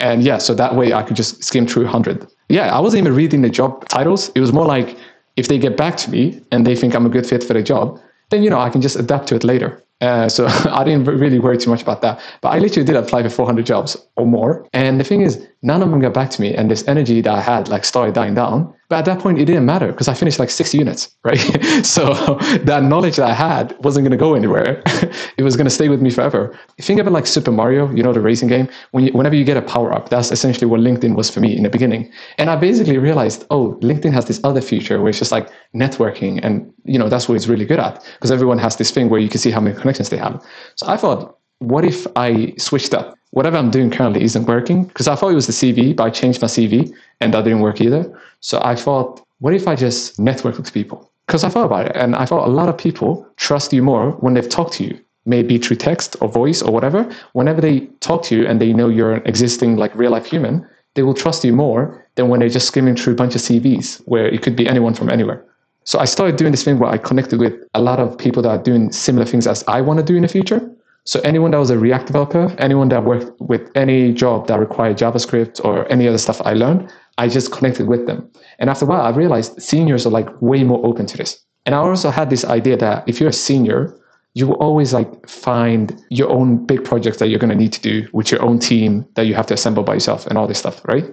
And 0.00 0.24
yeah, 0.24 0.38
so 0.38 0.54
that 0.54 0.74
way 0.74 0.92
I 0.92 1.04
could 1.04 1.16
just 1.16 1.44
skim 1.44 1.66
through 1.66 1.84
100. 1.84 2.26
Yeah, 2.48 2.74
I 2.74 2.80
wasn't 2.80 3.02
even 3.02 3.14
reading 3.14 3.42
the 3.42 3.50
job 3.50 3.88
titles. 3.88 4.30
It 4.34 4.40
was 4.40 4.52
more 4.52 4.64
like 4.66 4.96
if 5.38 5.46
they 5.46 5.58
get 5.58 5.76
back 5.76 5.96
to 5.96 6.10
me 6.10 6.42
and 6.50 6.66
they 6.66 6.74
think 6.74 6.94
I'm 6.94 7.06
a 7.06 7.08
good 7.08 7.26
fit 7.26 7.44
for 7.44 7.54
the 7.54 7.62
job, 7.62 8.00
then 8.30 8.42
you 8.42 8.50
know 8.50 8.58
I 8.58 8.70
can 8.70 8.82
just 8.82 8.96
adapt 8.96 9.28
to 9.28 9.36
it 9.36 9.44
later. 9.44 9.82
Uh, 10.00 10.28
so 10.28 10.46
I 10.78 10.82
didn't 10.84 11.04
really 11.04 11.38
worry 11.38 11.56
too 11.58 11.70
much 11.70 11.82
about 11.82 12.02
that. 12.02 12.20
But 12.40 12.48
I 12.48 12.58
literally 12.58 12.84
did 12.84 12.96
apply 12.96 13.22
for 13.22 13.30
400 13.30 13.64
jobs 13.64 13.96
or 14.16 14.26
more. 14.26 14.66
And 14.72 14.98
the 14.98 15.04
thing 15.04 15.22
is, 15.22 15.46
none 15.62 15.82
of 15.82 15.90
them 15.90 16.00
got 16.00 16.14
back 16.14 16.30
to 16.30 16.40
me. 16.40 16.54
And 16.54 16.70
this 16.70 16.86
energy 16.86 17.20
that 17.20 17.34
I 17.34 17.40
had 17.40 17.68
like 17.68 17.84
started 17.84 18.14
dying 18.14 18.34
down. 18.34 18.74
But 18.88 19.00
at 19.00 19.04
that 19.04 19.18
point, 19.18 19.38
it 19.38 19.44
didn't 19.44 19.66
matter 19.66 19.88
because 19.88 20.08
I 20.08 20.14
finished 20.14 20.38
like 20.38 20.48
60 20.48 20.78
units, 20.78 21.14
right? 21.24 21.38
so 21.84 22.14
that 22.62 22.84
knowledge 22.84 23.16
that 23.16 23.26
I 23.26 23.34
had 23.34 23.76
wasn't 23.84 24.04
going 24.04 24.18
to 24.18 24.24
go 24.24 24.34
anywhere. 24.34 24.82
it 25.36 25.42
was 25.42 25.56
going 25.56 25.66
to 25.66 25.70
stay 25.70 25.88
with 25.88 26.00
me 26.00 26.10
forever. 26.10 26.58
Think 26.80 27.00
about 27.00 27.12
like 27.12 27.26
Super 27.26 27.50
Mario, 27.50 27.90
you 27.92 28.02
know, 28.02 28.12
the 28.12 28.20
racing 28.20 28.48
game. 28.48 28.68
When 28.92 29.04
you, 29.04 29.12
whenever 29.12 29.34
you 29.34 29.44
get 29.44 29.56
a 29.56 29.62
power 29.62 29.92
up, 29.92 30.08
that's 30.08 30.30
essentially 30.30 30.66
what 30.66 30.80
LinkedIn 30.80 31.16
was 31.16 31.28
for 31.28 31.40
me 31.40 31.54
in 31.54 31.64
the 31.64 31.70
beginning. 31.70 32.10
And 32.38 32.48
I 32.48 32.56
basically 32.56 32.96
realized, 32.96 33.44
oh, 33.50 33.74
LinkedIn 33.82 34.12
has 34.12 34.24
this 34.26 34.40
other 34.44 34.60
feature 34.60 35.00
where 35.00 35.10
it's 35.10 35.18
just 35.18 35.32
like 35.32 35.50
networking. 35.74 36.40
And, 36.42 36.72
you 36.84 36.98
know, 36.98 37.08
that's 37.08 37.28
what 37.28 37.34
it's 37.34 37.46
really 37.46 37.66
good 37.66 37.80
at 37.80 38.02
because 38.14 38.30
everyone 38.30 38.58
has 38.58 38.76
this 38.76 38.90
thing 38.90 39.10
where 39.10 39.20
you 39.20 39.28
can 39.28 39.40
see 39.40 39.50
how 39.50 39.60
many 39.60 39.76
connections 39.76 40.08
they 40.08 40.16
have. 40.16 40.42
So 40.76 40.86
I 40.86 40.96
thought, 40.96 41.38
what 41.58 41.84
if 41.84 42.06
I 42.16 42.54
switched 42.56 42.94
up? 42.94 43.17
Whatever 43.30 43.56
I'm 43.58 43.70
doing 43.70 43.90
currently 43.90 44.22
isn't 44.22 44.46
working 44.46 44.84
because 44.84 45.06
I 45.06 45.14
thought 45.14 45.32
it 45.32 45.34
was 45.34 45.46
the 45.46 45.52
CV, 45.52 45.94
but 45.94 46.04
I 46.04 46.10
changed 46.10 46.40
my 46.40 46.48
CV 46.48 46.92
and 47.20 47.34
that 47.34 47.44
didn't 47.44 47.60
work 47.60 47.80
either. 47.80 48.10
So 48.40 48.60
I 48.64 48.74
thought, 48.74 49.24
what 49.40 49.54
if 49.54 49.68
I 49.68 49.76
just 49.76 50.18
network 50.18 50.56
with 50.56 50.72
people? 50.72 51.10
Because 51.26 51.44
I 51.44 51.50
thought 51.50 51.66
about 51.66 51.86
it 51.86 51.92
and 51.94 52.16
I 52.16 52.24
thought 52.24 52.48
a 52.48 52.50
lot 52.50 52.68
of 52.68 52.78
people 52.78 53.26
trust 53.36 53.72
you 53.72 53.82
more 53.82 54.12
when 54.12 54.34
they've 54.34 54.48
talked 54.48 54.72
to 54.74 54.84
you, 54.84 54.98
maybe 55.26 55.58
through 55.58 55.76
text 55.76 56.16
or 56.20 56.28
voice 56.28 56.62
or 56.62 56.72
whatever. 56.72 57.08
Whenever 57.34 57.60
they 57.60 57.80
talk 58.00 58.22
to 58.24 58.36
you 58.36 58.46
and 58.46 58.60
they 58.60 58.72
know 58.72 58.88
you're 58.88 59.12
an 59.12 59.22
existing, 59.26 59.76
like 59.76 59.94
real 59.94 60.10
life 60.10 60.26
human, 60.26 60.66
they 60.94 61.02
will 61.02 61.14
trust 61.14 61.44
you 61.44 61.52
more 61.52 62.06
than 62.14 62.28
when 62.28 62.40
they're 62.40 62.48
just 62.48 62.66
skimming 62.66 62.96
through 62.96 63.12
a 63.12 63.16
bunch 63.16 63.34
of 63.34 63.42
CVs 63.42 64.00
where 64.06 64.26
it 64.26 64.42
could 64.42 64.56
be 64.56 64.66
anyone 64.66 64.94
from 64.94 65.10
anywhere. 65.10 65.44
So 65.84 65.98
I 65.98 66.06
started 66.06 66.36
doing 66.36 66.50
this 66.50 66.64
thing 66.64 66.78
where 66.78 66.90
I 66.90 66.98
connected 66.98 67.38
with 67.38 67.54
a 67.74 67.80
lot 67.80 68.00
of 68.00 68.18
people 68.18 68.42
that 68.42 68.48
are 68.48 68.62
doing 68.62 68.90
similar 68.90 69.24
things 69.24 69.46
as 69.46 69.64
I 69.68 69.80
want 69.80 69.98
to 70.00 70.04
do 70.04 70.16
in 70.16 70.22
the 70.22 70.28
future. 70.28 70.67
So 71.08 71.20
anyone 71.20 71.52
that 71.52 71.58
was 71.58 71.70
a 71.70 71.78
React 71.78 72.08
developer, 72.08 72.54
anyone 72.58 72.90
that 72.90 73.02
worked 73.02 73.40
with 73.40 73.70
any 73.74 74.12
job 74.12 74.46
that 74.48 74.60
required 74.60 74.98
JavaScript 74.98 75.58
or 75.64 75.90
any 75.90 76.06
other 76.06 76.18
stuff 76.18 76.42
I 76.44 76.52
learned, 76.52 76.92
I 77.16 77.28
just 77.28 77.50
connected 77.50 77.88
with 77.88 78.06
them. 78.06 78.30
And 78.58 78.68
after 78.68 78.84
a 78.84 78.88
while, 78.88 79.00
I 79.00 79.16
realized 79.16 79.58
seniors 79.62 80.04
are 80.04 80.10
like 80.10 80.28
way 80.42 80.64
more 80.64 80.84
open 80.84 81.06
to 81.06 81.16
this. 81.16 81.42
And 81.64 81.74
I 81.74 81.78
also 81.78 82.10
had 82.10 82.28
this 82.28 82.44
idea 82.44 82.76
that 82.76 83.08
if 83.08 83.20
you're 83.20 83.30
a 83.30 83.32
senior, 83.48 83.98
you 84.34 84.46
will 84.48 84.56
always 84.56 84.92
like 84.92 85.26
find 85.26 85.98
your 86.10 86.28
own 86.28 86.66
big 86.66 86.84
projects 86.84 87.16
that 87.20 87.28
you're 87.28 87.38
going 87.38 87.56
to 87.56 87.56
need 87.56 87.72
to 87.72 87.80
do 87.80 88.06
with 88.12 88.30
your 88.30 88.42
own 88.42 88.58
team 88.58 89.08
that 89.14 89.24
you 89.24 89.34
have 89.34 89.46
to 89.46 89.54
assemble 89.54 89.84
by 89.84 89.94
yourself 89.94 90.26
and 90.26 90.36
all 90.36 90.46
this 90.46 90.58
stuff, 90.58 90.84
right? 90.84 91.06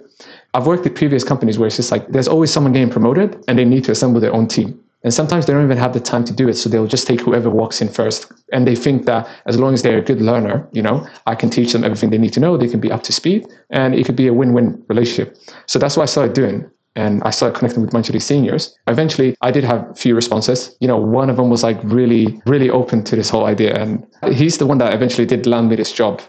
I've 0.53 0.67
worked 0.67 0.85
at 0.85 0.95
previous 0.95 1.23
companies 1.23 1.57
where 1.57 1.67
it's 1.67 1.77
just 1.77 1.91
like 1.91 2.05
there's 2.09 2.27
always 2.27 2.51
someone 2.51 2.73
getting 2.73 2.89
promoted 2.89 3.41
and 3.47 3.57
they 3.57 3.63
need 3.63 3.85
to 3.85 3.93
assemble 3.93 4.19
their 4.19 4.33
own 4.33 4.49
team. 4.49 4.77
And 5.05 5.13
sometimes 5.13 5.45
they 5.45 5.53
don't 5.53 5.63
even 5.63 5.77
have 5.77 5.93
the 5.93 5.99
time 5.99 6.23
to 6.25 6.33
do 6.33 6.49
it. 6.49 6.55
So 6.55 6.67
they'll 6.67 6.87
just 6.87 7.05
take 7.05 7.21
whoever 7.21 7.47
walks 7.47 7.79
in 7.79 7.89
first. 7.89 8.31
And 8.51 8.67
they 8.67 8.75
think 8.75 9.05
that 9.05 9.29
as 9.45 9.59
long 9.59 9.75
as 9.75 9.83
they're 9.83 9.99
a 9.99 10.01
good 10.01 10.19
learner, 10.19 10.67
you 10.73 10.81
know, 10.81 11.07
I 11.27 11.35
can 11.35 11.51
teach 11.51 11.73
them 11.73 11.83
everything 11.83 12.09
they 12.09 12.17
need 12.17 12.33
to 12.33 12.39
know. 12.39 12.57
They 12.57 12.67
can 12.67 12.79
be 12.79 12.91
up 12.91 13.03
to 13.03 13.13
speed 13.13 13.45
and 13.69 13.93
it 13.93 14.07
could 14.07 14.15
be 14.15 14.25
a 14.25 14.33
win-win 14.33 14.83
relationship. 14.89 15.37
So 15.67 15.77
that's 15.77 15.95
what 15.95 16.03
I 16.03 16.07
started 16.07 16.33
doing. 16.33 16.67
And 16.95 17.21
I 17.23 17.29
started 17.29 17.55
connecting 17.55 17.83
with 17.83 17.91
bunch 17.91 18.09
of 18.09 18.13
these 18.13 18.25
seniors. 18.25 18.75
Eventually, 18.87 19.35
I 19.41 19.51
did 19.51 19.63
have 19.63 19.87
a 19.91 19.93
few 19.93 20.15
responses. 20.15 20.75
You 20.79 20.87
know, 20.87 20.97
one 20.97 21.29
of 21.29 21.35
them 21.35 21.51
was 21.51 21.61
like 21.61 21.77
really, 21.83 22.41
really 22.47 22.71
open 22.71 23.03
to 23.03 23.15
this 23.15 23.29
whole 23.29 23.45
idea. 23.45 23.75
And 23.75 24.07
he's 24.33 24.57
the 24.57 24.65
one 24.65 24.79
that 24.79 24.91
eventually 24.91 25.27
did 25.27 25.45
land 25.45 25.69
me 25.69 25.75
this 25.75 25.91
job 25.91 26.21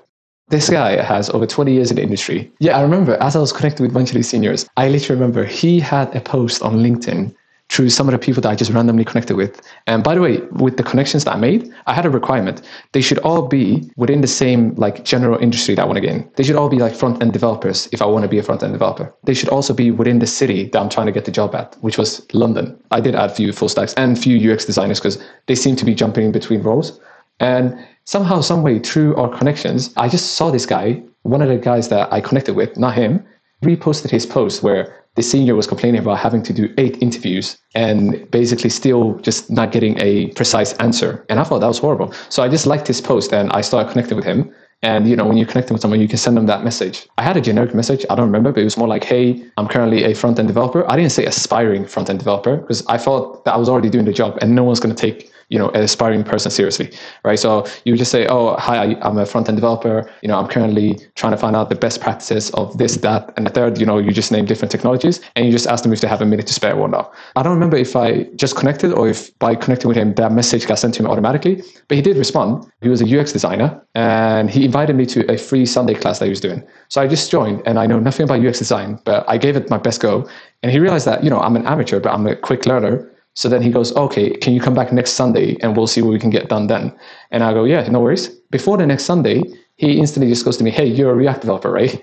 this 0.48 0.70
guy 0.70 1.02
has 1.02 1.28
over 1.30 1.44
20 1.44 1.72
years 1.72 1.90
in 1.90 1.96
the 1.96 2.02
industry. 2.02 2.52
Yeah, 2.60 2.78
I 2.78 2.82
remember 2.82 3.20
as 3.20 3.34
I 3.34 3.40
was 3.40 3.52
connected 3.52 3.82
with 3.82 3.90
a 3.90 3.94
bunch 3.94 4.10
of 4.10 4.14
these 4.14 4.28
seniors, 4.28 4.68
I 4.76 4.88
literally 4.88 5.20
remember 5.20 5.44
he 5.44 5.80
had 5.80 6.14
a 6.14 6.20
post 6.20 6.62
on 6.62 6.76
LinkedIn 6.76 7.34
through 7.68 7.90
some 7.90 8.08
of 8.08 8.12
the 8.12 8.18
people 8.18 8.40
that 8.40 8.48
I 8.48 8.54
just 8.54 8.70
randomly 8.70 9.04
connected 9.04 9.36
with. 9.36 9.60
And 9.86 10.04
by 10.04 10.14
the 10.14 10.20
way, 10.20 10.38
with 10.52 10.76
the 10.76 10.82
connections 10.82 11.24
that 11.24 11.34
I 11.34 11.38
made, 11.38 11.72
I 11.86 11.94
had 11.94 12.06
a 12.06 12.10
requirement. 12.10 12.62
They 12.92 13.00
should 13.00 13.18
all 13.18 13.48
be 13.48 13.90
within 13.96 14.20
the 14.20 14.28
same 14.28 14.74
like 14.76 15.04
general 15.04 15.38
industry 15.38 15.74
that 15.74 15.82
I 15.82 15.84
want 15.84 15.96
to 15.96 16.00
get 16.00 16.14
in. 16.14 16.30
They 16.36 16.44
should 16.44 16.56
all 16.56 16.68
be 16.68 16.78
like 16.78 16.94
front 16.94 17.22
end 17.22 17.32
developers 17.32 17.88
if 17.92 18.00
I 18.00 18.06
want 18.06 18.22
to 18.22 18.28
be 18.28 18.38
a 18.38 18.42
front 18.42 18.62
end 18.62 18.72
developer. 18.72 19.12
They 19.24 19.34
should 19.34 19.48
also 19.48 19.74
be 19.74 19.90
within 19.90 20.20
the 20.20 20.26
city 20.26 20.68
that 20.68 20.78
I'm 20.78 20.88
trying 20.88 21.06
to 21.06 21.12
get 21.12 21.24
the 21.24 21.32
job 21.32 21.54
at, 21.54 21.76
which 21.80 21.98
was 21.98 22.24
London. 22.32 22.78
I 22.92 23.00
did 23.00 23.14
add 23.14 23.30
a 23.30 23.34
few 23.34 23.52
full 23.52 23.68
stacks 23.68 23.94
and 23.94 24.18
few 24.18 24.52
UX 24.52 24.64
designers 24.64 25.00
because 25.00 25.22
they 25.46 25.54
seem 25.54 25.76
to 25.76 25.84
be 25.84 25.94
jumping 25.94 26.26
in 26.26 26.32
between 26.32 26.62
roles. 26.62 27.00
And 27.40 27.78
somehow, 28.04 28.40
some 28.40 28.62
way, 28.62 28.78
through 28.78 29.16
our 29.16 29.28
connections, 29.36 29.92
I 29.96 30.08
just 30.08 30.34
saw 30.34 30.50
this 30.50 30.66
guy, 30.66 31.02
one 31.22 31.42
of 31.42 31.48
the 31.48 31.58
guys 31.58 31.88
that 31.88 32.12
I 32.12 32.20
connected 32.20 32.54
with, 32.54 32.78
not 32.78 32.94
him, 32.94 33.24
reposted 33.64 34.10
his 34.10 34.26
post 34.26 34.62
where 34.62 35.06
the 35.14 35.22
senior 35.22 35.54
was 35.54 35.66
complaining 35.66 36.00
about 36.00 36.18
having 36.18 36.42
to 36.42 36.52
do 36.52 36.72
eight 36.76 37.02
interviews 37.02 37.56
and 37.74 38.30
basically 38.30 38.68
still 38.70 39.14
just 39.20 39.50
not 39.50 39.72
getting 39.72 39.98
a 40.00 40.28
precise 40.32 40.74
answer. 40.74 41.24
And 41.30 41.40
I 41.40 41.44
thought 41.44 41.60
that 41.60 41.66
was 41.66 41.78
horrible. 41.78 42.12
So 42.28 42.42
I 42.42 42.48
just 42.48 42.66
liked 42.66 42.86
his 42.86 43.00
post 43.00 43.32
and 43.32 43.50
I 43.52 43.62
started 43.62 43.90
connecting 43.90 44.16
with 44.16 44.26
him. 44.26 44.52
And 44.82 45.08
you 45.08 45.16
know, 45.16 45.24
when 45.24 45.38
you're 45.38 45.46
connecting 45.46 45.72
with 45.72 45.80
someone, 45.80 46.00
you 46.00 46.08
can 46.08 46.18
send 46.18 46.36
them 46.36 46.44
that 46.46 46.62
message. 46.62 47.08
I 47.16 47.22
had 47.22 47.36
a 47.38 47.40
generic 47.40 47.74
message, 47.74 48.04
I 48.10 48.14
don't 48.14 48.26
remember, 48.26 48.52
but 48.52 48.60
it 48.60 48.64
was 48.64 48.76
more 48.76 48.86
like, 48.86 49.04
"Hey, 49.04 49.42
I'm 49.56 49.68
currently 49.68 50.04
a 50.04 50.14
front-end 50.14 50.48
developer." 50.48 50.84
I 50.92 50.96
didn't 50.96 51.12
say 51.12 51.24
aspiring 51.24 51.86
front-end 51.86 52.18
developer 52.18 52.58
because 52.58 52.84
I 52.86 52.98
thought 52.98 53.46
that 53.46 53.54
I 53.54 53.56
was 53.56 53.70
already 53.70 53.88
doing 53.88 54.04
the 54.04 54.12
job, 54.12 54.36
and 54.42 54.54
no 54.54 54.64
one's 54.64 54.78
going 54.78 54.94
to 54.94 55.00
take 55.00 55.32
you 55.48 55.58
know 55.58 55.68
aspiring 55.70 56.24
person 56.24 56.50
seriously 56.50 56.90
right? 57.24 57.38
So 57.38 57.66
you 57.84 57.96
just 57.96 58.10
say 58.10 58.26
oh 58.26 58.56
hi 58.56 58.96
i'm 59.02 59.18
a 59.18 59.26
front-end 59.26 59.56
developer. 59.56 60.10
You 60.22 60.28
know 60.28 60.38
i'm 60.38 60.48
currently 60.48 60.98
trying 61.14 61.32
to 61.32 61.38
find 61.38 61.54
out 61.56 61.68
the 61.68 61.74
best 61.74 62.00
practices 62.00 62.50
of 62.50 62.76
this 62.78 62.96
that 62.98 63.32
and 63.36 63.46
the 63.46 63.50
third. 63.50 63.78
You 63.78 63.86
know 63.86 63.98
you 63.98 64.10
just 64.10 64.32
name 64.32 64.44
different 64.44 64.70
technologies 64.70 65.20
and 65.34 65.46
you 65.46 65.52
just 65.52 65.66
ask 65.66 65.82
them 65.82 65.92
if 65.92 66.00
they 66.00 66.08
have 66.08 66.22
a 66.22 66.26
minute 66.26 66.46
to 66.48 66.54
spare 66.54 66.76
or 66.76 66.88
not. 66.88 67.14
I 67.36 67.42
don't 67.42 67.54
remember 67.54 67.76
if 67.76 67.94
i 67.96 68.24
just 68.36 68.56
connected 68.56 68.92
or 68.92 69.08
if 69.08 69.36
by 69.38 69.54
connecting 69.54 69.88
with 69.88 69.96
him 69.96 70.14
that 70.14 70.32
message 70.32 70.66
got 70.66 70.78
sent 70.78 70.94
to 70.94 71.02
him 71.02 71.06
automatically 71.06 71.62
but 71.88 71.96
he 71.96 72.02
did 72.02 72.16
respond. 72.16 72.70
He 72.80 72.88
was 72.88 73.00
a 73.02 73.20
ux 73.20 73.32
designer 73.32 73.80
and 73.94 74.50
he 74.50 74.64
invited 74.64 74.96
me 74.96 75.06
to 75.06 75.30
a 75.32 75.36
free 75.38 75.66
sunday 75.66 75.94
class 75.94 76.18
that 76.18 76.26
he 76.26 76.30
was 76.30 76.40
doing. 76.40 76.62
So 76.88 77.00
i 77.00 77.06
just 77.06 77.30
joined 77.30 77.62
and 77.66 77.78
i 77.78 77.86
know 77.86 77.98
nothing 77.98 78.24
about 78.24 78.44
ux 78.44 78.58
design 78.58 78.98
but 79.04 79.24
i 79.28 79.38
gave 79.38 79.56
it 79.56 79.70
my 79.70 79.78
best 79.78 80.00
go 80.00 80.28
and 80.62 80.72
he 80.72 80.78
realized 80.78 81.06
that 81.06 81.22
you 81.24 81.30
know 81.30 81.40
i'm 81.40 81.56
an 81.56 81.66
amateur 81.66 82.00
but 82.00 82.12
i'm 82.12 82.26
a 82.26 82.36
quick 82.36 82.66
learner 82.66 83.10
So 83.36 83.50
then 83.50 83.62
he 83.62 83.70
goes, 83.70 83.94
okay, 83.96 84.30
can 84.38 84.54
you 84.54 84.60
come 84.60 84.74
back 84.74 84.92
next 84.92 85.12
Sunday 85.12 85.58
and 85.60 85.76
we'll 85.76 85.86
see 85.86 86.00
what 86.00 86.10
we 86.10 86.18
can 86.18 86.30
get 86.30 86.48
done 86.48 86.68
then? 86.68 86.92
And 87.30 87.44
I 87.44 87.52
go, 87.52 87.64
yeah, 87.64 87.86
no 87.88 88.00
worries. 88.00 88.28
Before 88.50 88.78
the 88.78 88.86
next 88.86 89.04
Sunday, 89.04 89.42
he 89.76 89.98
instantly 89.98 90.32
just 90.32 90.44
goes 90.44 90.56
to 90.56 90.64
me, 90.64 90.70
hey, 90.70 90.86
you're 90.86 91.10
a 91.10 91.14
React 91.14 91.42
developer, 91.42 91.70
right? 91.70 92.02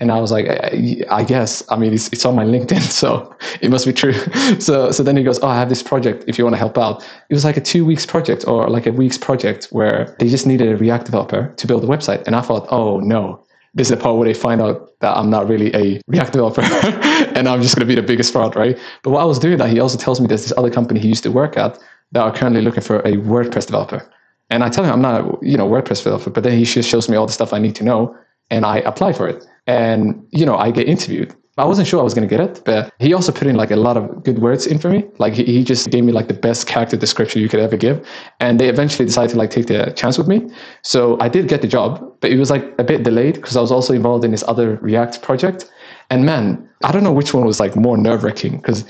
And 0.00 0.10
I 0.10 0.18
was 0.18 0.32
like, 0.32 0.48
I, 0.48 1.04
I 1.08 1.22
guess. 1.22 1.62
I 1.68 1.76
mean, 1.76 1.92
it's, 1.94 2.08
it's 2.08 2.24
on 2.24 2.34
my 2.34 2.44
LinkedIn, 2.44 2.80
so 3.02 3.32
it 3.60 3.70
must 3.70 3.86
be 3.86 3.92
true. 3.92 4.12
so 4.58 4.90
so 4.90 5.04
then 5.04 5.16
he 5.16 5.22
goes, 5.22 5.38
oh, 5.40 5.46
I 5.46 5.56
have 5.56 5.68
this 5.68 5.84
project. 5.84 6.24
If 6.26 6.36
you 6.36 6.44
want 6.44 6.54
to 6.54 6.58
help 6.58 6.76
out, 6.76 7.04
it 7.30 7.34
was 7.34 7.44
like 7.44 7.56
a 7.56 7.60
two 7.60 7.84
weeks 7.84 8.04
project 8.04 8.44
or 8.48 8.68
like 8.68 8.86
a 8.86 8.90
week's 8.90 9.18
project 9.18 9.68
where 9.70 10.16
they 10.18 10.28
just 10.28 10.48
needed 10.48 10.72
a 10.72 10.76
React 10.76 11.04
developer 11.04 11.54
to 11.56 11.66
build 11.68 11.84
a 11.84 11.86
website. 11.86 12.26
And 12.26 12.34
I 12.34 12.40
thought, 12.40 12.66
oh 12.70 12.98
no, 12.98 13.44
this 13.74 13.90
is 13.90 13.96
the 13.96 13.96
part 13.96 14.16
where 14.16 14.26
they 14.26 14.34
find 14.34 14.60
out 14.60 14.98
that 15.00 15.16
I'm 15.16 15.30
not 15.30 15.48
really 15.48 15.74
a 15.74 16.00
React 16.06 16.32
developer 16.32 16.60
and 17.36 17.48
I'm 17.48 17.62
just 17.62 17.74
going 17.74 17.86
to 17.86 17.94
be 17.94 17.94
the 17.94 18.06
biggest 18.06 18.32
fraud, 18.32 18.54
right? 18.54 18.78
But 19.02 19.10
while 19.10 19.22
I 19.22 19.24
was 19.24 19.38
doing 19.38 19.56
that, 19.58 19.70
he 19.70 19.80
also 19.80 19.96
tells 19.96 20.20
me 20.20 20.26
there's 20.26 20.42
this 20.42 20.52
other 20.56 20.70
company 20.70 21.00
he 21.00 21.08
used 21.08 21.22
to 21.22 21.30
work 21.30 21.56
at 21.56 21.78
that 22.12 22.20
are 22.20 22.32
currently 22.32 22.60
looking 22.60 22.82
for 22.82 22.98
a 23.00 23.12
WordPress 23.12 23.66
developer. 23.66 24.06
And 24.50 24.62
I 24.62 24.68
tell 24.68 24.84
him 24.84 24.92
I'm 24.92 25.00
not 25.00 25.42
you 25.42 25.56
know 25.56 25.68
WordPress 25.68 26.04
developer, 26.04 26.30
but 26.30 26.44
then 26.44 26.58
he 26.58 26.64
just 26.64 26.88
shows 26.88 27.08
me 27.08 27.16
all 27.16 27.26
the 27.26 27.32
stuff 27.32 27.52
I 27.52 27.58
need 27.58 27.74
to 27.76 27.84
know, 27.84 28.14
and 28.50 28.66
I 28.66 28.78
apply 28.78 29.14
for 29.14 29.26
it. 29.26 29.44
And 29.66 30.26
you 30.30 30.44
know 30.44 30.56
I 30.56 30.70
get 30.70 30.88
interviewed. 30.88 31.34
I 31.58 31.66
wasn't 31.66 31.86
sure 31.86 32.00
I 32.00 32.02
was 32.02 32.14
going 32.14 32.26
to 32.26 32.34
get 32.34 32.40
it, 32.40 32.62
but 32.64 32.90
he 32.98 33.12
also 33.12 33.30
put 33.30 33.46
in 33.46 33.56
like 33.56 33.70
a 33.70 33.76
lot 33.76 33.98
of 33.98 34.24
good 34.24 34.38
words 34.38 34.66
in 34.66 34.78
for 34.78 34.88
me. 34.88 35.04
Like 35.18 35.34
he, 35.34 35.44
he 35.44 35.62
just 35.62 35.90
gave 35.90 36.02
me 36.02 36.10
like 36.10 36.28
the 36.28 36.34
best 36.34 36.66
character 36.66 36.96
description 36.96 37.42
you 37.42 37.48
could 37.48 37.60
ever 37.60 37.76
give. 37.76 38.06
And 38.40 38.58
they 38.58 38.70
eventually 38.70 39.04
decided 39.04 39.32
to 39.32 39.36
like 39.36 39.50
take 39.50 39.66
the 39.66 39.92
chance 39.94 40.16
with 40.16 40.28
me. 40.28 40.48
So 40.82 41.20
I 41.20 41.28
did 41.28 41.48
get 41.48 41.60
the 41.60 41.68
job, 41.68 42.16
but 42.20 42.30
it 42.30 42.38
was 42.38 42.50
like 42.50 42.64
a 42.78 42.84
bit 42.84 43.02
delayed 43.02 43.34
because 43.34 43.54
I 43.54 43.60
was 43.60 43.70
also 43.70 43.92
involved 43.92 44.24
in 44.24 44.30
this 44.30 44.42
other 44.48 44.76
React 44.76 45.20
project. 45.20 45.70
And 46.08 46.24
man, 46.24 46.66
I 46.84 46.90
don't 46.90 47.04
know 47.04 47.12
which 47.12 47.34
one 47.34 47.44
was 47.44 47.60
like 47.60 47.76
more 47.76 47.98
nerve 47.98 48.24
wracking 48.24 48.56
because 48.56 48.86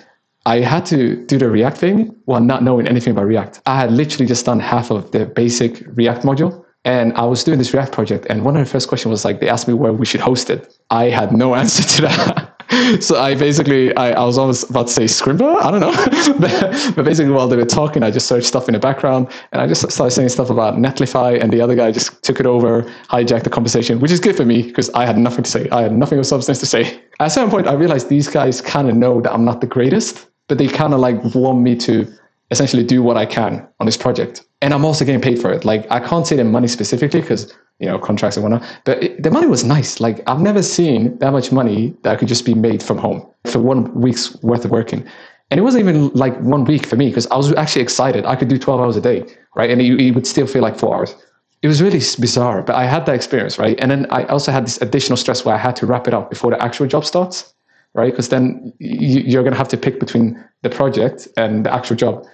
I 0.46 0.60
had 0.60 0.86
to 0.86 1.16
do 1.26 1.38
the 1.38 1.50
React 1.50 1.76
thing 1.76 2.16
while 2.26 2.40
not 2.40 2.62
knowing 2.62 2.86
anything 2.86 3.10
about 3.10 3.26
React. 3.26 3.60
I 3.66 3.76
had 3.76 3.90
literally 3.90 4.26
just 4.26 4.46
done 4.46 4.60
half 4.60 4.92
of 4.92 5.10
the 5.10 5.26
basic 5.26 5.82
React 5.96 6.22
module. 6.22 6.64
And 6.84 7.12
I 7.14 7.24
was 7.24 7.44
doing 7.44 7.58
this 7.58 7.72
React 7.72 7.92
project, 7.92 8.26
and 8.28 8.44
one 8.44 8.56
of 8.56 8.64
the 8.64 8.68
first 8.68 8.88
questions 8.88 9.10
was 9.10 9.24
like, 9.24 9.38
they 9.38 9.48
asked 9.48 9.68
me 9.68 9.74
where 9.74 9.92
we 9.92 10.04
should 10.04 10.20
host 10.20 10.50
it. 10.50 10.76
I 10.90 11.10
had 11.10 11.30
no 11.32 11.54
answer 11.60 11.84
to 11.84 12.02
that. 12.02 12.41
so 13.00 13.18
I 13.18 13.34
basically 13.34 13.94
I, 13.96 14.12
I 14.12 14.24
was 14.24 14.38
almost 14.38 14.70
about 14.70 14.86
to 14.86 14.92
say 14.92 15.04
Scrimba, 15.04 15.62
I 15.62 15.70
don't 15.70 15.80
know, 15.80 15.92
but, 16.94 17.04
basically 17.04 17.32
while 17.32 17.48
they 17.48 17.56
were 17.56 17.64
talking, 17.64 18.02
I 18.02 18.10
just 18.10 18.26
searched 18.26 18.46
stuff 18.46 18.68
in 18.68 18.72
the 18.72 18.78
background 18.78 19.28
and 19.52 19.60
I 19.60 19.66
just 19.66 19.90
started 19.90 20.12
saying 20.12 20.30
stuff 20.30 20.48
about 20.48 20.74
Netlify, 20.74 21.40
and 21.40 21.52
the 21.52 21.60
other 21.60 21.74
guy 21.74 21.92
just 21.92 22.22
took 22.22 22.40
it 22.40 22.46
over, 22.46 22.82
hijacked 23.10 23.44
the 23.44 23.50
conversation, 23.50 24.00
which 24.00 24.10
is 24.10 24.20
good 24.20 24.36
for 24.36 24.44
me 24.44 24.62
because 24.62 24.88
I 24.90 25.04
had 25.04 25.18
nothing 25.18 25.44
to 25.44 25.50
say. 25.50 25.68
I 25.70 25.82
had 25.82 25.92
nothing 25.92 26.18
of 26.18 26.26
substance 26.26 26.60
to 26.60 26.66
say. 26.66 27.02
At 27.20 27.28
certain 27.28 27.50
point, 27.50 27.66
I 27.66 27.74
realized 27.74 28.08
these 28.08 28.28
guys 28.28 28.60
kind 28.60 28.88
of 28.88 28.96
know 28.96 29.20
that 29.20 29.32
I'm 29.32 29.44
not 29.44 29.60
the 29.60 29.66
greatest, 29.66 30.28
but 30.48 30.58
they 30.58 30.68
kind 30.68 30.94
of 30.94 31.00
like 31.00 31.22
want 31.34 31.60
me 31.60 31.76
to 31.76 32.10
essentially 32.50 32.84
do 32.84 33.02
what 33.02 33.16
I 33.16 33.26
can 33.26 33.66
on 33.80 33.86
this 33.86 33.96
project. 33.96 34.44
And 34.60 34.72
I'm 34.72 34.84
also 34.84 35.04
getting 35.04 35.20
paid 35.20 35.40
for 35.40 35.52
it. 35.52 35.64
Like 35.64 35.90
I 35.90 36.00
can't 36.00 36.26
say 36.26 36.36
the 36.36 36.44
money 36.44 36.68
specifically 36.68 37.20
because 37.20 37.52
you 37.82 37.88
know 37.88 37.98
contracts 37.98 38.36
and 38.36 38.44
whatnot, 38.44 38.62
but 38.84 39.02
it, 39.02 39.22
the 39.22 39.30
money 39.30 39.48
was 39.48 39.64
nice. 39.64 40.00
Like 40.00 40.22
I've 40.28 40.40
never 40.40 40.62
seen 40.62 41.18
that 41.18 41.32
much 41.32 41.50
money 41.50 41.94
that 42.02 42.18
could 42.18 42.28
just 42.28 42.46
be 42.46 42.54
made 42.54 42.82
from 42.82 42.96
home 42.96 43.28
for 43.44 43.58
one 43.58 43.92
week's 44.00 44.40
worth 44.42 44.64
of 44.64 44.70
working. 44.70 45.04
And 45.50 45.58
it 45.58 45.64
wasn't 45.64 45.82
even 45.82 46.08
like 46.10 46.38
one 46.40 46.64
week 46.64 46.86
for 46.86 46.96
me 46.96 47.08
because 47.08 47.26
I 47.26 47.36
was 47.36 47.52
actually 47.54 47.82
excited. 47.82 48.24
I 48.24 48.36
could 48.36 48.48
do 48.48 48.56
12 48.56 48.80
hours 48.80 48.96
a 48.96 49.02
day, 49.02 49.26
right? 49.54 49.68
And 49.68 49.82
it, 49.82 50.00
it 50.00 50.12
would 50.12 50.26
still 50.26 50.46
feel 50.46 50.62
like 50.62 50.78
four 50.78 50.94
hours. 50.94 51.14
It 51.60 51.68
was 51.68 51.82
really 51.82 51.98
bizarre, 51.98 52.62
but 52.62 52.74
I 52.74 52.86
had 52.86 53.04
that 53.06 53.14
experience, 53.14 53.58
right? 53.58 53.78
And 53.78 53.90
then 53.90 54.06
I 54.10 54.24
also 54.24 54.50
had 54.50 54.64
this 54.64 54.80
additional 54.80 55.16
stress 55.16 55.44
where 55.44 55.54
I 55.54 55.58
had 55.58 55.76
to 55.76 55.86
wrap 55.86 56.08
it 56.08 56.14
up 56.14 56.30
before 56.30 56.52
the 56.52 56.62
actual 56.62 56.86
job 56.86 57.04
starts, 57.04 57.52
right? 57.94 58.12
Because 58.12 58.30
then 58.30 58.72
you're 58.78 59.42
going 59.42 59.52
to 59.52 59.58
have 59.58 59.68
to 59.68 59.76
pick 59.76 60.00
between 60.00 60.42
the 60.62 60.70
project 60.70 61.28
and 61.36 61.66
the 61.66 61.72
actual 61.72 61.96
job 61.96 62.24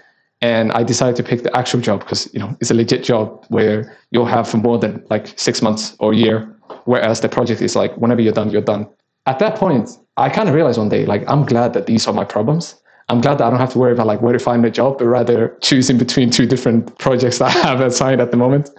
and 0.41 0.71
I 0.73 0.83
decided 0.83 1.17
to 1.17 1.23
pick 1.23 1.43
the 1.43 1.57
actual 1.57 1.81
job 1.81 2.01
because 2.01 2.33
you 2.33 2.39
know 2.39 2.57
it's 2.61 2.71
a 2.71 2.75
legit 2.75 3.03
job 3.03 3.45
where 3.49 3.97
you'll 4.11 4.27
have 4.27 4.49
for 4.49 4.59
more 4.59 4.79
than 4.79 5.05
like 5.11 5.39
six 5.39 5.63
months 5.63 5.97
or 5.99 6.13
a 6.13 6.17
year, 6.17 6.57
whereas 6.85 7.21
the 7.21 7.29
project 7.29 7.61
is 7.61 7.75
like 7.75 7.97
whenever 7.97 8.21
you're 8.21 8.33
done, 8.33 8.51
you're 8.51 8.63
done. 8.63 8.89
At 9.27 9.39
that 9.41 9.57
point, 9.57 9.91
I 10.17 10.31
kind 10.31 10.49
of 10.49 10.55
realized 10.55 10.79
one 10.79 10.89
day 10.89 11.07
like 11.07 11.25
I'm 11.29 11.45
glad 11.45 11.73
that 11.73 11.87
these 11.87 12.07
are 12.07 12.15
my 12.15 12.25
problems. 12.25 12.77
I'm 13.11 13.21
glad 13.21 13.39
that 13.39 13.45
I 13.45 13.51
don't 13.51 13.59
have 13.59 13.73
to 13.73 13.79
worry 13.79 13.93
about 13.93 14.07
like 14.07 14.21
where 14.21 14.35
to 14.35 14.39
find 14.39 14.65
a 14.65 14.71
job, 14.71 14.99
but 14.99 15.07
rather 15.07 15.57
choosing 15.63 15.97
between 15.97 16.31
two 16.31 16.47
different 16.47 16.99
projects 17.05 17.39
that 17.39 17.57
I 17.57 17.59
have 17.69 17.81
assigned 17.81 18.21
at 18.21 18.31
the 18.31 18.37
moment. 18.37 18.71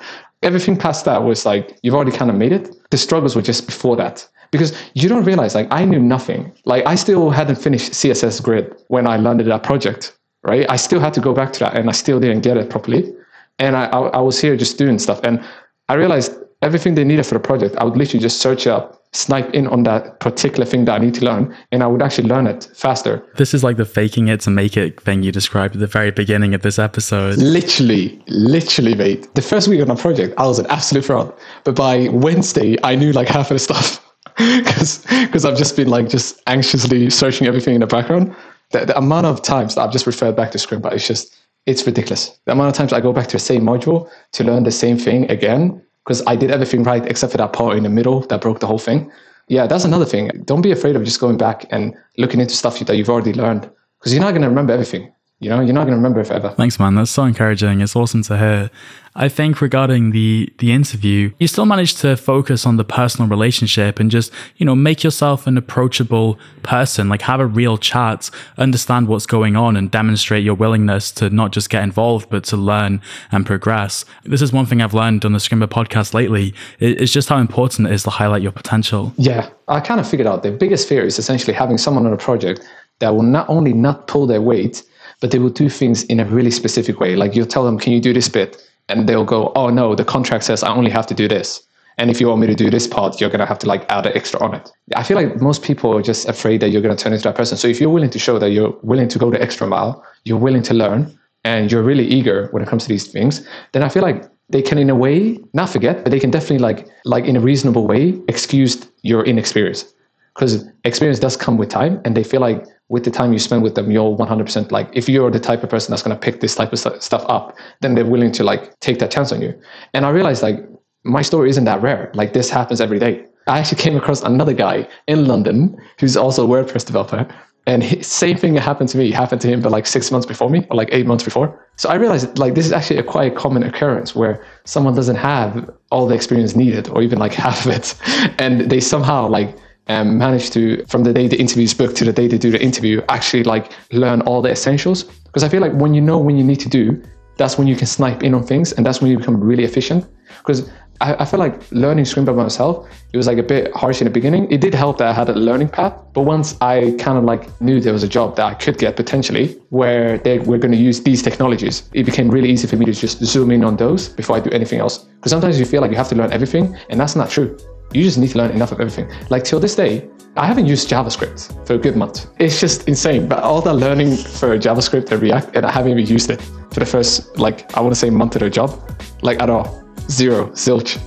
Everything 0.44 0.78
past 0.78 1.04
that 1.06 1.24
was 1.24 1.46
like 1.46 1.78
you've 1.84 1.96
already 1.96 2.16
kind 2.16 2.32
of 2.32 2.38
made 2.38 2.54
it. 2.54 2.74
The 2.92 2.98
struggles 2.98 3.36
were 3.36 3.42
just 3.42 3.66
before 3.66 3.98
that 3.98 4.26
because 4.52 4.72
you 4.94 5.10
don't 5.10 5.26
realize 5.26 5.56
like 5.56 5.68
I 5.72 5.84
knew 5.84 6.00
nothing. 6.00 6.54
Like 6.64 6.86
I 6.86 6.96
still 6.96 7.32
hadn't 7.32 7.58
finished 7.58 7.92
CSS 7.92 8.42
Grid 8.42 8.74
when 8.88 9.08
I 9.08 9.18
landed 9.18 9.48
that 9.48 9.64
project 9.64 10.16
right? 10.44 10.66
I 10.70 10.76
still 10.76 11.00
had 11.00 11.14
to 11.14 11.22
go 11.22 11.34
back 11.34 11.54
to 11.54 11.60
that 11.60 11.76
and 11.76 11.90
I 11.90 11.94
still 11.94 12.20
didn't 12.20 12.42
get 12.42 12.58
it 12.58 12.70
properly. 12.70 13.14
And 13.60 13.76
I, 13.76 13.86
I, 13.86 14.00
I 14.08 14.20
was 14.20 14.40
here 14.40 14.56
just 14.56 14.78
doing 14.78 15.00
stuff. 15.00 15.20
And 15.24 15.44
I 15.90 15.96
realized 15.96 16.34
everything 16.62 16.96
they 16.96 17.04
needed 17.04 17.26
for 17.26 17.36
the 17.36 17.40
project, 17.40 17.76
I 17.78 17.84
would 17.84 17.98
literally 17.98 18.22
just 18.22 18.42
search 18.42 18.68
up, 18.68 19.04
snipe 19.14 19.50
in 19.54 19.68
on 19.68 19.84
that 19.84 20.20
particular 20.20 20.66
thing 20.66 20.86
that 20.86 21.02
I 21.02 21.04
need 21.04 21.14
to 21.16 21.26
learn, 21.26 21.56
and 21.72 21.84
I 21.84 21.88
would 21.88 22.02
actually 22.02 22.28
learn 22.28 22.48
it 22.48 22.70
faster. 22.76 23.26
This 23.38 23.54
is 23.54 23.64
like 23.64 23.78
the 23.78 23.86
faking 23.86 24.28
it 24.28 24.42
to 24.42 24.50
make 24.50 24.78
it 24.78 25.02
thing 25.02 25.24
you 25.24 25.32
described 25.32 25.76
at 25.76 25.80
the 25.80 25.88
very 25.88 26.12
beginning 26.12 26.54
of 26.54 26.62
this 26.62 26.78
episode. 26.80 27.38
Literally, 27.38 28.22
literally, 28.28 28.96
mate. 28.96 29.34
The 29.36 29.42
first 29.42 29.68
week 29.68 29.82
on 29.82 29.90
a 29.90 29.96
project, 29.96 30.36
I 30.38 30.48
was 30.48 30.60
an 30.60 30.68
absolute 30.68 31.06
fraud. 31.06 31.34
But 31.64 31.76
by 31.76 32.10
Wednesday, 32.10 32.78
I 32.84 32.96
knew 32.96 33.12
like 33.12 33.28
half 33.28 33.52
of 33.52 33.56
the 33.56 33.60
stuff. 33.60 34.06
Because 34.38 35.44
I've 35.44 35.58
just 35.58 35.76
been 35.76 35.90
like 35.90 36.08
just 36.08 36.42
anxiously 36.48 37.10
searching 37.10 37.46
everything 37.46 37.76
in 37.76 37.82
the 37.82 37.88
background 37.88 38.34
the, 38.72 38.86
the 38.86 38.98
amount 38.98 39.26
of 39.26 39.42
times 39.42 39.78
I've 39.78 39.92
just 39.92 40.08
referred 40.08 40.36
back 40.36 40.52
to 40.52 40.58
Scrimba 40.58 40.92
it's 40.94 41.08
just 41.08 41.36
it's 41.66 41.86
ridiculous. 41.86 42.40
The 42.46 42.54
amount 42.54 42.70
of 42.70 42.76
times 42.76 42.94
I 42.94 43.02
go 43.02 43.14
back 43.14 43.28
to 43.28 43.36
the 43.36 43.40
same 43.40 43.62
module 43.62 44.10
to 44.32 44.44
learn 44.44 44.64
the 44.64 44.72
same 44.72 44.98
thing 44.98 45.30
again 45.30 45.82
because 46.04 46.26
I 46.26 46.36
did 46.36 46.52
everything 46.52 46.84
right 46.84 47.06
except 47.06 47.32
for 47.32 47.38
that 47.38 47.54
part 47.54 47.78
in 47.78 47.84
the 47.84 47.90
middle 47.90 48.22
that 48.22 48.42
broke 48.42 48.60
the 48.60 48.68
whole 48.68 48.80
thing. 48.80 49.12
Yeah, 49.50 49.68
that's 49.68 49.86
another 49.86 50.06
thing. 50.06 50.30
Don't 50.46 50.62
be 50.62 50.72
afraid 50.72 50.96
of 50.96 51.04
just 51.04 51.20
going 51.20 51.38
back 51.38 51.66
and 51.72 51.96
looking 52.18 52.40
into 52.40 52.56
stuff 52.56 52.80
that 52.80 52.96
you've 52.96 53.10
already 53.10 53.34
learned 53.34 53.70
because 54.00 54.14
you're 54.14 54.22
not 54.22 54.32
going 54.32 54.42
to 54.42 54.50
remember 54.50 54.74
everything. 54.74 55.12
You 55.42 55.50
know, 55.50 55.62
you're 55.62 55.74
not 55.74 55.86
going 55.86 55.92
to 55.92 55.96
remember 55.96 56.20
it 56.20 56.28
forever. 56.28 56.54
Thanks, 56.58 56.80
man. 56.80 56.96
That's 56.96 57.12
so 57.12 57.24
encouraging. 57.24 57.80
It's 57.80 57.96
awesome 57.96 58.24
to 58.24 58.38
hear. 58.38 58.70
I 59.16 59.30
think 59.30 59.62
regarding 59.62 60.12
the 60.12 60.52
the 60.60 60.74
interview, 60.74 61.32
you 61.40 61.48
still 61.48 61.66
managed 61.66 61.98
to 62.00 62.18
focus 62.18 62.66
on 62.66 62.76
the 62.76 62.84
personal 62.84 63.30
relationship 63.30 64.02
and 64.02 64.12
just, 64.12 64.34
you 64.58 64.66
know, 64.66 64.76
make 64.76 65.02
yourself 65.02 65.48
an 65.48 65.58
approachable 65.58 66.38
person, 66.62 67.08
like 67.08 67.22
have 67.22 67.40
a 67.40 67.46
real 67.46 67.78
chat, 67.78 68.30
understand 68.58 69.08
what's 69.08 69.26
going 69.26 69.56
on 69.56 69.78
and 69.78 69.90
demonstrate 69.90 70.44
your 70.44 70.56
willingness 70.56 71.10
to 71.14 71.30
not 71.30 71.52
just 71.52 71.70
get 71.70 71.84
involved, 71.84 72.30
but 72.30 72.44
to 72.46 72.58
learn 72.58 73.02
and 73.32 73.46
progress. 73.46 74.04
This 74.26 74.42
is 74.42 74.52
one 74.52 74.66
thing 74.66 74.82
I've 74.82 74.94
learned 74.94 75.24
on 75.24 75.32
the 75.32 75.40
Scrimba 75.40 75.68
podcast 75.68 76.14
lately. 76.14 76.54
It's 76.80 77.14
just 77.14 77.30
how 77.30 77.38
important 77.38 77.88
it 77.88 77.94
is 77.94 78.04
to 78.04 78.10
highlight 78.10 78.42
your 78.42 78.52
potential. 78.52 79.14
Yeah, 79.18 79.50
I 79.70 79.80
kind 79.80 80.02
of 80.02 80.08
figured 80.08 80.28
out 80.28 80.44
the 80.44 80.52
biggest 80.52 80.90
fear 80.90 81.06
is 81.06 81.18
essentially 81.18 81.54
having 81.54 81.78
someone 81.78 82.06
on 82.06 82.12
a 82.12 82.18
project 82.18 82.68
that 83.00 83.16
will 83.16 83.24
not 83.24 83.50
only 83.50 83.72
not 83.72 84.08
pull 84.08 84.28
their 84.28 84.42
weight, 84.42 84.84
but 85.20 85.32
they 85.32 85.40
will 85.40 85.50
do 85.50 85.70
things 85.70 86.04
in 86.04 86.20
a 86.20 86.26
really 86.26 86.52
specific 86.52 87.00
way. 87.00 87.16
Like 87.16 87.36
you'll 87.36 87.46
tell 87.46 87.66
them, 87.66 87.78
can 87.78 87.94
you 87.94 88.00
do 88.00 88.14
this 88.14 88.30
bit? 88.30 88.62
And 88.88 89.08
they'll 89.08 89.26
go, 89.26 89.52
oh 89.56 89.70
no, 89.70 89.96
the 89.96 90.06
contract 90.06 90.44
says 90.46 90.64
I 90.64 90.74
only 90.74 90.92
have 90.92 91.08
to 91.08 91.14
do 91.14 91.28
this. 91.28 91.64
And 91.98 92.10
if 92.10 92.22
you 92.22 92.30
want 92.30 92.40
me 92.40 92.48
to 92.48 92.56
do 92.56 92.70
this 92.70 92.88
part, 92.88 93.20
you're 93.20 93.30
going 93.30 93.42
to 93.42 93.46
have 93.46 93.60
to 93.60 93.68
like 93.68 93.86
add 93.92 94.06
an 94.06 94.16
extra 94.16 94.40
on 94.40 94.56
it. 94.56 94.72
I 94.96 95.04
feel 95.04 95.18
like 95.18 95.42
most 95.42 95.64
people 95.64 95.96
are 95.98 96.02
just 96.02 96.30
afraid 96.30 96.62
that 96.62 96.70
you're 96.70 96.82
going 96.82 96.96
to 96.96 97.04
turn 97.04 97.12
into 97.12 97.24
that 97.24 97.36
person. 97.36 97.58
So 97.58 97.68
if 97.68 97.82
you're 97.82 97.90
willing 97.90 98.10
to 98.12 98.20
show 98.20 98.40
that 98.40 98.52
you're 98.52 98.74
willing 98.84 99.10
to 99.10 99.20
go 99.20 99.30
the 99.30 99.42
extra 99.42 99.68
mile, 99.68 100.02
you're 100.24 100.38
willing 100.38 100.64
to 100.64 100.74
learn, 100.74 101.20
and 101.44 101.70
you're 101.70 101.84
really 101.84 102.06
eager 102.06 102.48
when 102.52 102.64
it 102.64 102.70
comes 102.70 102.84
to 102.84 102.90
these 102.90 103.08
things, 103.08 103.46
then 103.74 103.84
I 103.84 103.90
feel 103.90 104.02
like 104.02 104.24
they 104.48 104.62
can 104.62 104.78
in 104.78 104.90
a 104.90 104.96
way 104.96 105.40
not 105.54 105.70
forget, 105.70 106.04
but 106.04 106.12
they 106.12 106.20
can 106.20 106.32
definitely 106.32 106.60
like 106.60 106.88
like 107.04 107.26
in 107.26 107.36
a 107.36 107.42
reasonable 107.42 107.86
way 107.86 108.20
excuse 108.28 108.90
your 109.04 109.26
inexperience. 109.26 109.94
Because 110.34 110.66
experience 110.86 111.20
does 111.20 111.36
come 111.36 111.58
with 111.58 111.70
time, 111.70 112.02
and 112.06 112.16
they 112.16 112.24
feel 112.24 112.40
like 112.40 112.66
with 112.90 113.04
the 113.04 113.12
time 113.12 113.32
you 113.32 113.40
spend 113.40 113.64
with 113.64 113.76
them, 113.76 113.92
you're 113.92 114.18
100% 114.18 114.72
like, 114.72 114.90
if 114.94 115.08
you're 115.08 115.32
the 115.32 115.40
type 115.40 115.64
of 115.64 115.70
person 115.70 115.92
that's 115.92 116.02
going 116.02 116.16
to 116.16 116.20
pick 116.20 116.42
this 116.42 116.56
type 116.56 116.74
of 116.74 116.80
stuff 116.80 117.24
up, 117.28 117.56
then 117.82 117.94
they're 117.96 118.06
willing 118.06 118.32
to 118.34 118.44
like 118.44 118.78
take 118.80 119.00
that 119.00 119.12
chance 119.12 119.32
on 119.32 119.42
you. 119.42 119.60
And 119.94 120.06
I 120.06 120.10
realized 120.10 120.42
like 120.42 120.60
my 121.04 121.22
story 121.22 121.50
isn't 121.50 121.66
that 121.66 121.82
rare. 121.82 122.12
Like 122.14 122.34
this 122.34 122.50
happens 122.50 122.82
every 122.82 123.00
day. 123.00 123.26
I 123.48 123.60
actually 123.60 123.82
came 123.82 123.96
across 123.96 124.22
another 124.22 124.54
guy 124.54 124.88
in 125.08 125.26
London 125.26 125.78
who's 126.00 126.18
also 126.18 126.46
a 126.46 126.48
WordPress 126.48 126.86
developer. 126.86 127.28
And 127.68 127.84
his, 127.84 128.08
same 128.08 128.38
thing 128.38 128.56
happened 128.56 128.90
to 128.90 128.98
me, 128.98 129.12
happened 129.12 129.42
to 129.42 129.48
him, 129.48 129.62
but 129.62 129.72
like 129.72 129.86
six 129.86 130.12
months 130.12 130.26
before 130.26 130.50
me, 130.50 130.66
or 130.72 130.76
like 130.76 130.90
eight 130.92 131.06
months 131.06 131.24
before. 131.24 131.68
So 131.76 131.90
I 131.90 131.96
realized 131.96 132.40
like 132.40 132.56
this 132.56 132.66
is 132.66 132.72
actually 132.72 132.98
a 132.98 133.04
quite 133.04 133.36
common 133.36 133.64
occurrence 133.64 134.16
where 134.16 134.44
someone 134.66 134.96
doesn't 134.96 135.18
have 135.18 135.70
all 135.92 136.08
the 136.08 136.16
experience 136.16 136.56
needed, 136.56 136.90
or 136.90 137.04
even 137.04 137.20
like 137.20 137.34
half 137.46 137.66
of 137.66 137.72
it, 137.72 137.96
and 138.40 138.72
they 138.72 138.80
somehow 138.80 139.28
like 139.28 139.56
um, 139.90 140.18
manage 140.18 140.52
to, 140.52 140.86
from 140.86 141.04
the 141.04 141.12
day 141.12 141.28
the 141.28 141.40
interview 141.40 141.64
is 141.64 141.74
booked 141.74 141.98
to 141.98 142.06
the 142.06 142.14
day 142.14 142.28
they 142.28 142.38
do 142.38 142.52
the 142.52 142.62
interview, 142.62 143.02
actually 143.10 143.44
like 143.44 143.72
learn 143.92 144.22
all 144.22 144.42
the 144.42 144.52
essentials. 144.52 145.04
Because 145.04 145.44
I 145.44 145.50
feel 145.50 145.62
like 145.62 145.74
when 145.74 145.94
you 145.94 146.02
know 146.02 146.18
when 146.18 146.38
you 146.38 146.44
need 146.44 146.60
to 146.62 146.70
do, 146.70 147.04
that's 147.38 147.58
when 147.58 147.68
you 147.68 147.76
can 147.76 147.88
snipe 147.88 148.24
in 148.24 148.34
on 148.34 148.44
things 148.44 148.72
and 148.74 148.86
that's 148.86 149.02
when 149.02 149.10
you 149.12 149.18
become 149.18 149.42
really 149.42 149.64
efficient. 149.64 150.06
Because 150.40 150.70
I, 151.02 151.16
I 151.16 151.26
feel 151.26 151.40
like 151.40 151.72
learning 151.72 152.06
Scrimba 152.06 152.28
by 152.28 152.44
myself, 152.44 152.88
it 153.14 153.18
was 153.18 153.26
like 153.26 153.38
a 153.38 153.44
bit 153.44 153.74
harsh 153.74 154.02
in 154.02 154.06
the 154.06 154.12
beginning. 154.12 154.52
It 154.52 154.62
did 154.62 154.74
help 154.74 154.98
that 155.00 155.08
I 155.08 155.14
had 155.14 155.30
a 155.30 155.34
learning 155.34 155.70
path, 155.70 155.94
but 156.14 156.22
once 156.22 156.56
I 156.62 156.96
kind 157.00 157.18
of 157.18 157.24
like 157.24 157.60
knew 157.62 157.80
there 157.80 157.94
was 157.94 158.04
a 158.04 158.08
job 158.08 158.36
that 158.36 158.46
I 158.46 158.54
could 158.54 158.78
get 158.78 158.96
potentially 158.96 159.58
where 159.70 160.18
they 160.20 160.40
were 160.40 160.58
going 160.58 160.74
to 160.74 160.78
use 160.78 161.02
these 161.02 161.24
technologies, 161.24 161.90
it 161.94 162.04
became 162.04 162.30
really 162.30 162.50
easy 162.50 162.68
for 162.68 162.76
me 162.76 162.86
to 162.86 162.94
just 162.94 163.24
zoom 163.24 163.52
in 163.52 163.64
on 163.64 163.78
those 163.78 164.10
before 164.10 164.36
I 164.36 164.40
do 164.40 164.52
anything 164.52 164.80
else. 164.80 165.00
Because 165.00 165.32
sometimes 165.32 165.60
you 165.60 165.66
feel 165.66 165.82
like 165.82 165.92
you 165.92 165.98
have 165.98 166.10
to 166.10 166.16
learn 166.16 166.32
everything, 166.32 166.76
and 166.90 167.00
that's 167.00 167.16
not 167.16 167.30
true. 167.30 167.58
You 167.94 168.04
just 168.04 168.18
need 168.18 168.30
to 168.32 168.38
learn 168.38 168.52
enough 168.52 168.72
of 168.72 168.80
everything. 168.80 169.10
Like 169.30 169.44
till 169.44 169.60
this 169.60 169.76
day, 169.76 170.08
I 170.38 170.46
haven't 170.46 170.68
used 170.68 170.88
JavaScript 170.88 171.66
for 171.66 171.74
a 171.74 171.78
good 171.78 171.96
month. 171.96 172.28
It's 172.40 172.60
just 172.60 172.88
insane. 172.88 173.28
But 173.28 173.44
all 173.44 173.62
that 173.62 173.74
learning 173.74 174.16
for 174.16 174.58
JavaScript 174.58 175.12
and 175.12 175.22
React, 175.22 175.56
and 175.56 175.66
I 175.66 175.72
haven't 175.72 175.92
even 175.92 176.06
used 176.06 176.30
it 176.30 176.40
for 176.72 176.80
the 176.80 176.86
first, 176.86 177.38
like, 177.38 177.76
I 177.76 177.82
want 177.82 177.94
to 177.94 178.00
say 178.00 178.10
month 178.10 178.36
of 178.36 178.42
the 178.42 178.50
job, 178.50 178.80
like 179.24 179.42
at 179.42 179.50
all. 179.50 179.84
Zero, 180.10 180.48
zilch. 180.50 181.02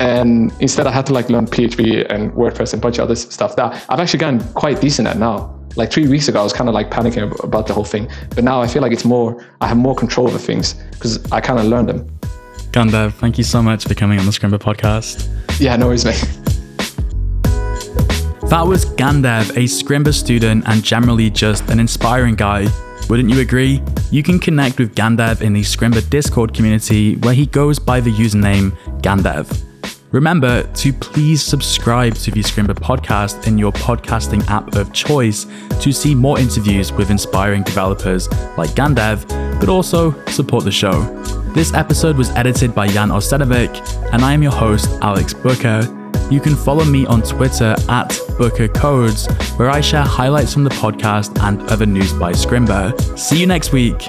And 0.00 0.52
instead, 0.60 0.86
I 0.86 0.90
had 0.90 1.06
to 1.06 1.12
like 1.12 1.30
learn 1.30 1.46
PHP 1.46 2.06
and 2.12 2.32
WordPress 2.32 2.72
and 2.72 2.82
bunch 2.82 2.98
of 2.98 3.04
other 3.04 3.16
stuff 3.16 3.56
that 3.56 3.84
I've 3.88 4.00
actually 4.00 4.18
gotten 4.18 4.40
quite 4.52 4.80
decent 4.80 5.08
at 5.08 5.16
now. 5.16 5.58
Like 5.76 5.90
three 5.90 6.06
weeks 6.06 6.28
ago, 6.28 6.40
I 6.40 6.42
was 6.42 6.52
kind 6.52 6.68
of 6.68 6.74
like 6.74 6.90
panicking 6.90 7.42
about 7.42 7.66
the 7.66 7.72
whole 7.72 7.84
thing. 7.84 8.08
But 8.34 8.44
now 8.44 8.60
I 8.60 8.66
feel 8.66 8.82
like 8.82 8.92
it's 8.92 9.06
more, 9.06 9.42
I 9.62 9.68
have 9.68 9.78
more 9.78 9.94
control 9.94 10.28
over 10.28 10.38
things 10.38 10.74
because 10.92 11.32
I 11.32 11.40
kind 11.40 11.58
of 11.58 11.66
learned 11.66 11.88
them. 11.88 12.18
Gandev, 12.72 13.12
thank 13.12 13.36
you 13.36 13.44
so 13.44 13.62
much 13.62 13.84
for 13.86 13.92
coming 13.92 14.18
on 14.18 14.24
the 14.24 14.32
Scrimba 14.32 14.58
podcast. 14.58 15.28
Yeah, 15.60 15.76
no 15.76 15.88
worries, 15.88 16.06
mate. 16.06 16.26
That 18.48 18.64
was 18.66 18.86
Gandev, 18.86 19.50
a 19.50 19.64
Scrimba 19.64 20.14
student 20.14 20.64
and 20.66 20.82
generally 20.82 21.28
just 21.28 21.68
an 21.68 21.78
inspiring 21.78 22.34
guy. 22.34 22.68
Wouldn't 23.10 23.28
you 23.28 23.40
agree? 23.40 23.82
You 24.10 24.22
can 24.22 24.38
connect 24.38 24.78
with 24.78 24.94
Gandev 24.94 25.42
in 25.42 25.52
the 25.52 25.60
Scrimba 25.60 26.08
Discord 26.08 26.54
community 26.54 27.16
where 27.16 27.34
he 27.34 27.44
goes 27.44 27.78
by 27.78 28.00
the 28.00 28.10
username 28.10 28.70
Gandev. 29.02 29.62
Remember 30.10 30.62
to 30.62 30.94
please 30.94 31.42
subscribe 31.42 32.14
to 32.14 32.30
the 32.30 32.40
Scrimba 32.40 32.74
podcast 32.74 33.46
in 33.46 33.58
your 33.58 33.72
podcasting 33.72 34.46
app 34.48 34.76
of 34.76 34.94
choice 34.94 35.46
to 35.80 35.92
see 35.92 36.14
more 36.14 36.38
interviews 36.38 36.90
with 36.90 37.10
inspiring 37.10 37.64
developers 37.64 38.30
like 38.56 38.70
Gandev, 38.70 39.28
but 39.60 39.68
also 39.68 40.12
support 40.26 40.64
the 40.64 40.72
show. 40.72 41.41
This 41.54 41.74
episode 41.74 42.16
was 42.16 42.30
edited 42.30 42.74
by 42.74 42.88
Jan 42.88 43.10
Arsenovic, 43.10 43.76
and 44.14 44.24
I 44.24 44.32
am 44.32 44.42
your 44.42 44.52
host, 44.52 44.88
Alex 45.02 45.34
Booker. 45.34 45.82
You 46.30 46.40
can 46.40 46.56
follow 46.56 46.82
me 46.82 47.04
on 47.04 47.20
Twitter 47.20 47.76
at 47.90 48.18
Booker 48.38 48.68
Codes, 48.68 49.26
where 49.56 49.68
I 49.68 49.82
share 49.82 50.00
highlights 50.02 50.54
from 50.54 50.64
the 50.64 50.70
podcast 50.70 51.38
and 51.42 51.60
other 51.68 51.84
news 51.84 52.14
by 52.14 52.32
Scrimba. 52.32 53.18
See 53.18 53.38
you 53.38 53.46
next 53.46 53.70
week. 53.70 54.02